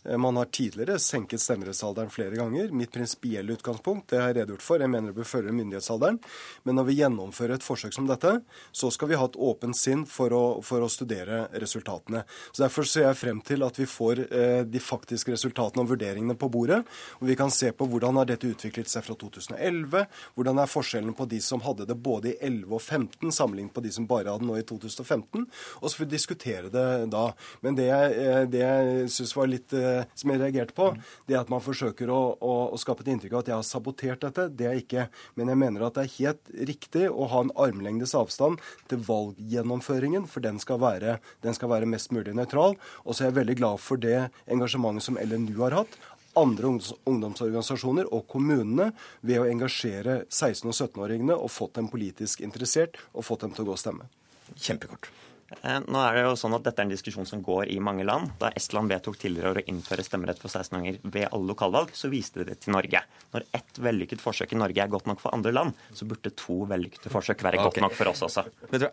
[0.06, 2.70] Eh, Man har tidligere senket stemmerettsalderen flere ganger.
[2.70, 4.84] Mitt prinsipielle utgangspunkt det har jeg redegjort for.
[4.84, 6.20] Jeg mener det bør følge myndighetsalderen.
[6.64, 8.36] Men når vi gjennomfører et forsøk som dette,
[8.72, 12.22] så skal vi ha et åpent sinn for å, for å studere resultatene.
[12.52, 16.38] Så Derfor ser jeg frem til at vi får eh, de faktiske resultatene og vurderingene
[16.38, 16.84] på bordet.
[17.18, 20.06] Og vi kan se på hvordan har dette utviklet seg fra 2011.
[20.38, 23.84] Hvordan er forskjellen på de som hadde det både i 11 og 15 sammenlignet på
[23.86, 25.46] de som bare hadde nå i 2015.
[25.82, 27.26] Og så får vi diskutere det da.
[27.66, 30.90] Men det eh, det jeg syns var litt eh, som jeg reagerte på,
[31.30, 34.26] det at man forsøker å, å, å skape et inntrykk av at jeg har sabotert
[34.26, 34.48] dette.
[34.54, 35.08] Det er jeg ikke.
[35.40, 40.28] Men jeg mener at det er helt riktig å ha en armlengdes avstand til valggjennomføringen,
[40.30, 42.78] for den skal være, den skal være mest mulig nøytral.
[43.06, 46.00] Og så er jeg veldig glad for det engasjementet som LNU har hatt
[46.38, 46.72] andre
[47.10, 53.26] ungdomsorganisasjoner og kommunene ved å engasjere 16- og 17-åringene og fått dem politisk interessert og
[53.28, 54.10] fått dem til å gå og stemme.
[54.56, 55.10] Kjempekort.
[55.48, 58.04] Eh, Nå er det jo sånn at Dette er en diskusjon som går i mange
[58.08, 58.34] land.
[58.42, 62.58] Da Estland vedtok tidligere å innføre stemmerett for 16-åringer ved alle lokalvalg, så viste det
[62.66, 63.02] til Norge.
[63.36, 66.60] Når ett vellykket forsøk i Norge er godt nok for andre land, så burde to
[66.68, 68.44] vellykkede forsøk være godt nok for oss også.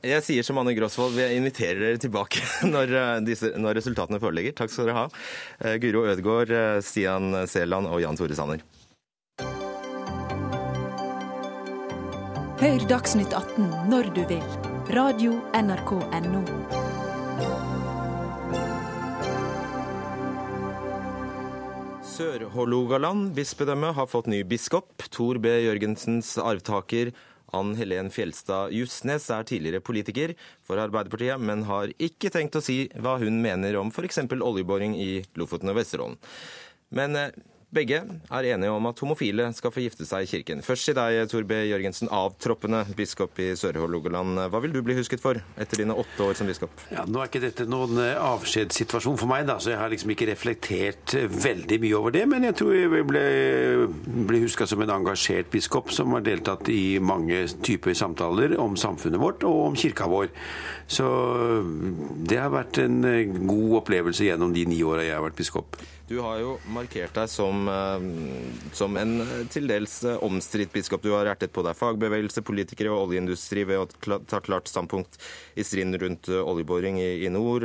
[0.07, 2.45] Jeg sier som Anne Grosvold, vi inviterer dere tilbake
[2.75, 4.55] når, eh, disse, når resultatene foreligger.
[4.63, 5.09] Takk skal dere ha.
[5.65, 6.55] Eh, Guro Ødegård,
[6.87, 8.63] Stian Seland og Jan Tore Sanner.
[12.63, 14.74] Hør Dagsnytt 18 når du vil.
[14.93, 15.91] Radio NRK
[16.29, 16.41] NO.
[22.05, 25.07] Sør-Hålogaland bispedømme har fått ny biskop.
[25.09, 25.49] Tor B.
[25.65, 27.15] Jørgensens arvtaker
[27.57, 32.85] Ann Helen Fjelstad Justnes er tidligere politiker for Arbeiderpartiet, men har ikke tenkt å si
[33.01, 34.21] hva hun mener om f.eks.
[34.37, 35.11] oljeboring i
[35.41, 36.21] Lofoten og Vesterålen.
[36.95, 37.33] Men eh,
[37.75, 40.63] begge er enige om at homofile skal få gifte seg i kirken.
[40.65, 41.59] Først til deg, Tor B.
[41.69, 44.39] Jørgensen, avtroppende biskop i Sør-Hålogaland.
[44.53, 46.85] Hva vil du bli husket for etter dine åtte år som biskop?
[46.95, 50.15] Ja, Nå er ikke dette noen eh, avskjedssituasjon for meg, da, så jeg har liksom
[50.15, 52.25] ikke reflektert eh, veldig mye over det.
[52.31, 53.25] Men jeg tror jeg ble,
[54.31, 59.23] ble huska som en engasjert biskop som har deltatt i mange typer samtaler om samfunnet
[59.23, 60.31] vårt og om kirka vår.
[60.91, 61.07] Så
[62.29, 65.79] det har vært en eh, god opplevelse gjennom de ni åra jeg har vært biskop.
[66.05, 68.03] Du har jo markert deg som, eh,
[68.77, 71.01] som en eh, til dels eh, omstridt biskop.
[71.01, 75.17] Du har ertet på deg fagbevegelse, politikere og oljeindustri ved å ta klart standpunkt
[75.57, 77.65] i striden rundt oljeboring i, i nord.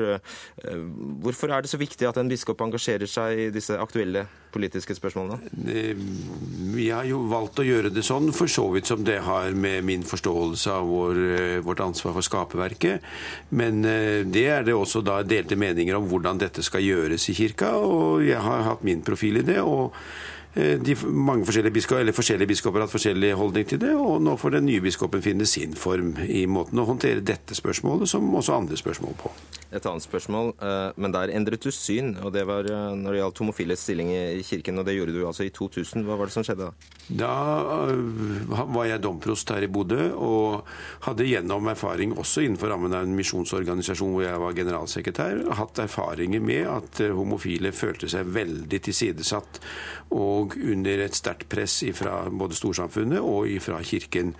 [1.23, 4.23] Hvorfor er det så viktig at en biskop engasjerer seg i disse aktuelle
[4.53, 5.39] politiske spørsmålene?
[5.59, 9.51] Vi Jeg har jo valgt å gjøre det sånn, for så vidt som det har
[9.51, 13.05] med min forståelse av vår, eh, vårt ansvar for skaperverket.
[13.51, 17.37] Men eh, det er det også da delte meninger om hvordan dette skal gjøres i
[17.37, 19.59] kirka, og jeg har hatt min profil i det.
[19.61, 23.93] og eh, de mange forskjellige biskoper, eller forskjellige biskoper har hatt forskjellig holdning til det,
[23.93, 28.09] og nå får den nye biskopen finne sin form i måten å håndtere dette spørsmålet
[28.09, 29.31] som også andre spørsmål på.
[29.69, 33.19] Et annet spørsmål, eh, men der endret du syn, og det var eh, når det
[33.19, 36.07] gjaldt homofiles stilling i kirken, og det gjorde du altså i 2000.
[36.07, 36.95] Hva var det som skjedde da?
[37.19, 37.33] Da
[38.69, 40.65] var jeg domprost her i Bodø og
[41.05, 46.41] hadde gjennom erfaring også innenfor rammen av en misjonsorganisasjon hvor jeg var generalsekretær, hatt erfaringer
[46.41, 49.61] med at homofile følte seg veldig tilsidesatt
[50.17, 54.33] og og under et sterkt press fra både storsamfunnet og fra Kirken.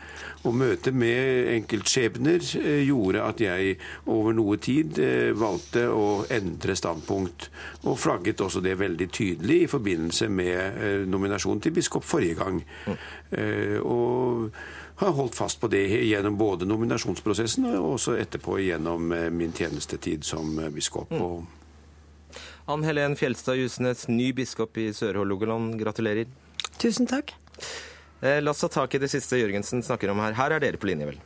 [0.47, 3.75] Og møtet med enkeltskjebner eh, gjorde at jeg
[4.07, 7.49] over noe tid eh, valgte å endre standpunkt,
[7.83, 12.61] og flagget også det veldig tydelig i forbindelse med eh, nominasjonen til biskop forrige gang.
[13.85, 14.49] Og
[14.99, 20.57] har holdt fast på det gjennom både nominasjonsprosessen og også etterpå gjennom min tjenestetid som
[20.73, 21.13] biskop.
[21.13, 21.59] Mm.
[22.70, 26.28] Ann Helen Fjelstad Jusnes, ny biskop i Sør-Hålogaland, gratulerer.
[26.78, 27.32] Tusen takk.
[28.22, 30.36] Eh, la oss ta tak i det siste Jørgensen snakker om her.
[30.38, 31.17] Her er dere på linje, vel?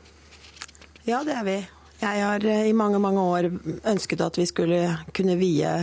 [1.03, 1.57] Ja, det er vi.
[1.99, 3.49] Jeg har eh, i mange, mange år
[3.91, 4.79] ønsket at vi skulle
[5.11, 5.73] kunne vie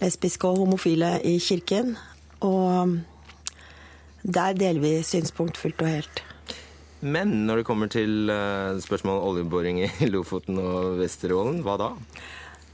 [0.00, 1.92] lesbiske og homofile i kirken.
[2.40, 2.96] Og um,
[4.24, 6.24] der deler vi synspunkt fullt og helt.
[7.04, 11.92] Men når det kommer til eh, spørsmål om oljeboring i Lofoten og Vesterålen, hva da?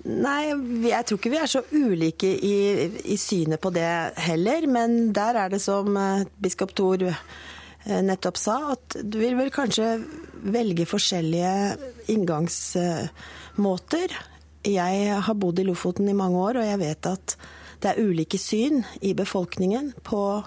[0.03, 0.50] Nei,
[0.88, 2.57] jeg tror ikke vi er så ulike i,
[3.07, 4.66] i, synet på det heller.
[4.66, 9.53] Men der er det som eh, biskop Thor eh, nettopp sa, at du vil vel
[9.55, 10.00] kanskje
[10.42, 11.76] velge forskjellige
[12.11, 14.16] inngangsmåter.
[14.66, 17.36] Jeg har bodd i Lofoten i mange år, og jeg vet at
[17.82, 20.42] det er ulike syn i befolkningen på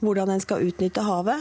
[0.00, 1.40] hvordan en skal utnytte havet.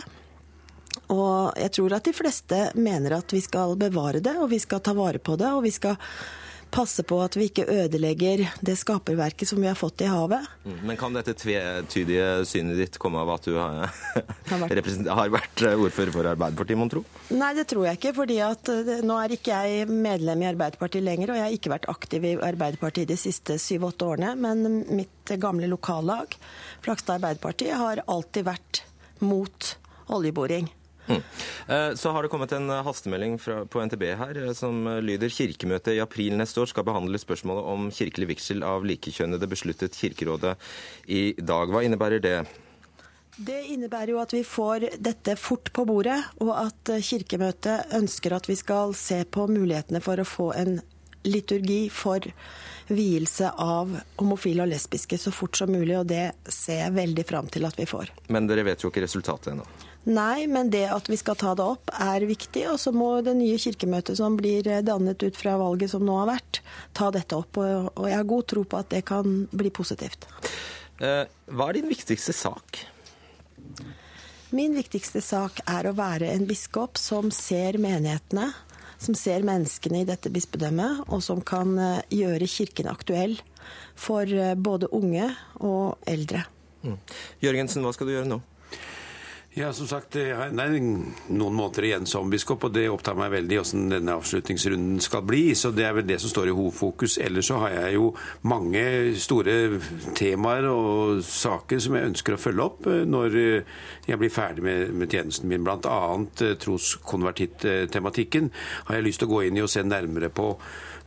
[1.11, 4.83] Og jeg tror at de fleste mener at vi skal bevare det, og vi skal
[4.83, 5.95] ta vare på det, og vi skal
[6.71, 10.45] passe på at vi ikke ødelegger det skaperverket som vi har fått i havet.
[10.65, 13.89] Mm, men kan dette tvetydige synet ditt komme av at du har,
[14.51, 15.09] har, vært.
[15.19, 17.03] har vært ordfører for Arbeiderpartiet, mon tro?
[17.33, 18.15] Nei, det tror jeg ikke.
[18.21, 21.73] fordi at eh, nå er ikke jeg medlem i Arbeiderpartiet lenger, og jeg har ikke
[21.75, 24.35] vært aktiv i Arbeiderpartiet de siste syv-åtte årene.
[24.39, 26.37] Men mitt gamle lokallag,
[26.85, 28.83] Flakstad Arbeiderparti, har alltid vært
[29.19, 29.75] mot
[30.09, 30.69] oljeboring.
[31.09, 31.21] Mm.
[31.67, 35.33] Eh, så har det kommet en eh, hastemelding fra, på NTB her eh, som lyder
[35.33, 40.55] kirkemøtet i april neste år skal behandle spørsmålet om kirkelig vigsel av likekjønnede, besluttet Kirkerådet
[41.09, 41.73] i dag.
[41.73, 42.37] Hva innebærer det?
[43.39, 48.49] Det innebærer jo at vi får dette fort på bordet, og at Kirkemøtet ønsker at
[48.51, 50.79] vi skal se på mulighetene for å få en
[51.23, 52.23] liturgi for
[52.89, 57.49] vielse av homofile og lesbiske så fort som mulig, og det ser jeg veldig fram
[57.51, 58.11] til at vi får.
[58.33, 59.67] Men dere vet jo ikke resultatet ennå?
[60.09, 62.63] Nei, men det at vi skal ta det opp, er viktig.
[62.71, 66.31] Og så må det nye kirkemøtet som blir dannet ut fra valget som nå har
[66.31, 66.61] vært,
[66.97, 67.59] ta dette opp.
[67.61, 70.25] Og jeg har god tro på at det kan bli positivt.
[70.99, 72.81] Eh, hva er din viktigste sak?
[74.49, 78.49] Min viktigste sak er å være en biskop som ser menighetene,
[78.99, 83.37] som ser menneskene i dette bispedømmet, og som kan eh, gjøre kirken aktuell
[83.93, 85.29] for eh, både unge
[85.61, 86.47] og eldre.
[86.81, 86.97] Mm.
[87.45, 88.41] Jørgensen, hva skal du gjøre nå?
[89.59, 93.57] Ja, som sagt, Det er noen måneder igjen som biskop, og det opptar meg veldig
[93.59, 95.51] hvordan denne avslutningsrunden skal bli.
[95.51, 97.17] Så det er vel det som står i hovedfokus.
[97.19, 98.13] Ellers så har jeg jo
[98.47, 98.83] mange
[99.19, 99.81] store
[100.15, 103.75] temaer og saker som jeg ønsker å følge opp eh, når eh,
[104.07, 105.67] jeg blir ferdig med, med tjenesten min.
[105.67, 108.53] Eh, troskonvertitt-tematikken
[108.87, 110.53] har jeg lyst til å gå inn i og se nærmere på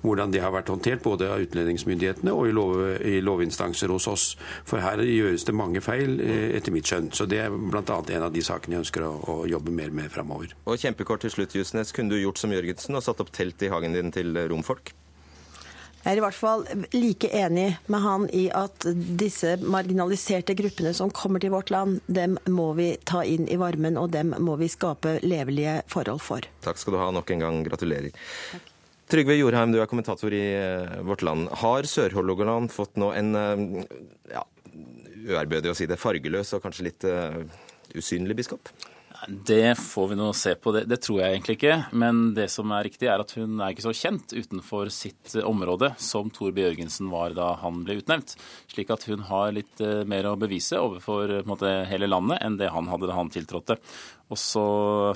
[0.03, 4.26] hvordan det har vært håndtert, både av utlendingsmyndighetene og i, lov, i lovinstanser hos oss.
[4.68, 7.12] For her gjøres det mange feil, eh, etter mitt skjønn.
[7.14, 7.82] Så det er bl.a.
[7.86, 10.57] en av de sakene jeg ønsker å, å jobbe mer med framover.
[10.66, 11.94] Og kjempekort til slutt, Jusnes.
[11.94, 14.94] Kunne du gjort som Jørgensen og satt opp telt i hagen din til romfolk?
[16.03, 16.64] Jeg er i hvert fall
[16.96, 18.88] like enig med han i at
[19.20, 24.00] disse marginaliserte gruppene som kommer til vårt land, dem må vi ta inn i varmen,
[24.00, 26.50] og dem må vi skape levelige forhold for.
[26.66, 27.62] Takk skal du ha nok en gang.
[27.70, 28.11] Gratulerer.
[28.50, 28.72] Takk.
[29.13, 31.51] Trygve Jorheim, du er kommentator i eh, Vårt Land.
[31.61, 33.83] Har Sør-Hålogaland fått nå en eh,
[34.33, 34.47] ja,
[35.27, 37.43] uærbødig å si det, fargeløs og kanskje litt uh,
[37.93, 38.73] usynlig biskop?
[39.29, 40.73] Det får vi nå se på.
[40.73, 41.77] Det, det, tror jeg egentlig ikke.
[41.93, 45.93] Men det som er riktig, er at hun er ikke så kjent utenfor sitt område
[46.01, 48.33] som Tor Bjørgensen var da han ble utnevnt.
[48.73, 52.89] Slik at hun har litt mer å bevise overfor måte, hele landet enn det han
[52.91, 53.77] hadde da han tiltrådte.
[54.33, 54.64] Og så,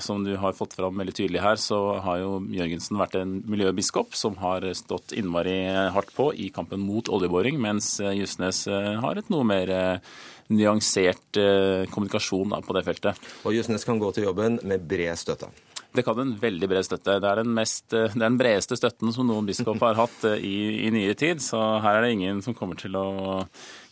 [0.03, 4.13] som du har fått fram veldig tydelig her, så har jo Jørgensen vært en miljøbiskop
[4.17, 5.57] som har stått innmari
[5.95, 10.19] hardt på i kampen mot oljeboring, mens Justnes eh, har et noe mer eh,
[10.53, 13.25] nyansert eh, kommunikasjon på det feltet.
[13.41, 15.49] Og Justnes kan gå til jobben med bred støtte?
[15.97, 17.15] Det kan en veldig bred støtte.
[17.17, 20.91] Det er den, mest, er den bredeste støtten som noen biskop har hatt i, i
[20.93, 21.41] nyere tid.
[21.41, 23.07] Så her er det ingen som kommer til å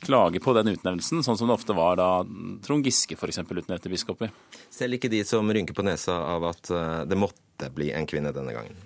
[0.05, 2.09] klage på den utnevnelsen, sånn som det ofte var da
[2.65, 3.41] Trond Giske f.eks.
[3.41, 4.29] utnevnte biskoper.
[4.69, 8.35] Selv ikke de som rynker på nesa av at eh, det måtte bli en kvinne
[8.35, 8.77] denne gangen?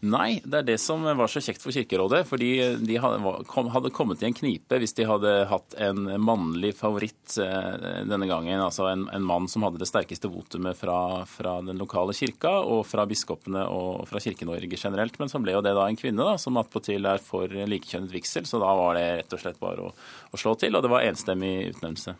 [0.00, 2.22] Nei, det er det som var så kjekt for Kirkerådet.
[2.28, 2.48] Fordi
[2.80, 8.28] de hadde kommet i en knipe hvis de hadde hatt en mannlig favoritt eh, denne
[8.30, 8.62] gangen.
[8.64, 12.86] Altså en, en mann som hadde det sterkeste votumet fra, fra, den lokale kirka og
[12.88, 15.20] fra biskopene og fra Kirke-Norge generelt.
[15.20, 18.48] Men så ble jo det da en kvinne da, som attpåtil er for likekjønnet vigsel,
[18.48, 19.92] så da var det rett og slett bare å,
[20.32, 20.80] å slå til.
[20.80, 22.16] Og det var enstemmig utnevnelse.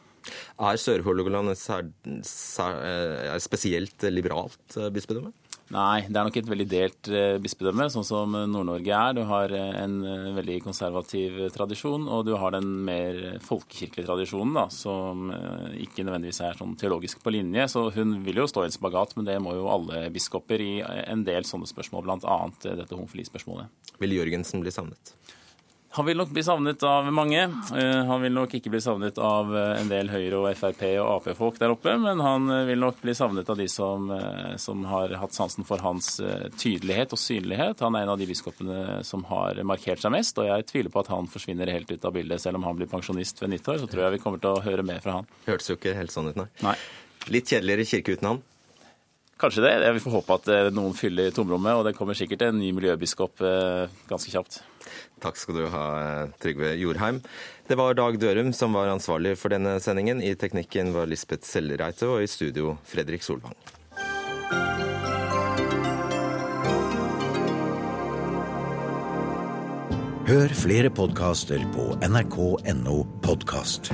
[0.60, 1.56] Er Sør-Hålogaland
[3.40, 5.32] spesielt liberalt bispedømme?
[5.70, 9.12] Nei, det er nok et veldig delt eh, bispedømme, sånn som Nord-Norge er.
[9.14, 14.56] Du har eh, en eh, veldig konservativ tradisjon, og du har den mer folkekirkelige tradisjonen,
[14.58, 15.30] da, som
[15.78, 17.68] ikke nødvendigvis er sånn teologisk på linje.
[17.70, 20.72] Så hun vil jo stå i en spagat, men det må jo alle biskoper i
[20.82, 22.40] en del sånne spørsmål, bl.a.
[22.66, 23.94] dette homofilispørsmålet.
[24.02, 25.14] Vil Jørgensen bli savnet?
[25.92, 27.40] Han vil nok bli savnet av mange.
[27.74, 31.08] Eh, han vil nok ikke bli savnet av eh, en del Høyre- og Frp- og
[31.16, 34.06] Ap-folk der oppe, men han eh, vil nok bli savnet av de som,
[34.54, 36.12] som, har hatt sansen for hans
[36.62, 37.82] tydelighet og synlighet.
[37.82, 41.02] Han er en av de biskopene som har markert seg mest, og jeg tviler på
[41.02, 42.38] at han forsvinner helt ut av bildet.
[42.42, 44.86] Selv om han blir pensjonist ved nyttår, så tror jeg vi kommer til å høre
[44.86, 45.30] mer fra han.
[45.50, 46.50] Hørtes jo ikke helt sånn ut, nei.
[46.70, 46.78] nei.
[47.34, 48.44] Litt kjedeligere kirke uten han?
[49.42, 49.78] Kanskje det.
[49.82, 53.42] Jeg vil få håpe at noen fyller tomrommet, og det kommer sikkert en ny miljøbiskop
[53.42, 54.62] ganske kjapt.
[55.20, 55.84] Takk skal du ha,
[56.40, 57.20] Trygve Jorheim.
[57.68, 60.22] Det var Dag Dørum som var ansvarlig for denne sendingen.
[60.24, 63.56] I teknikken var Lisbeth Sellereite, og i studio Fredrik Solvang.
[70.30, 73.90] Hør flere podkaster på nrk.no podkast.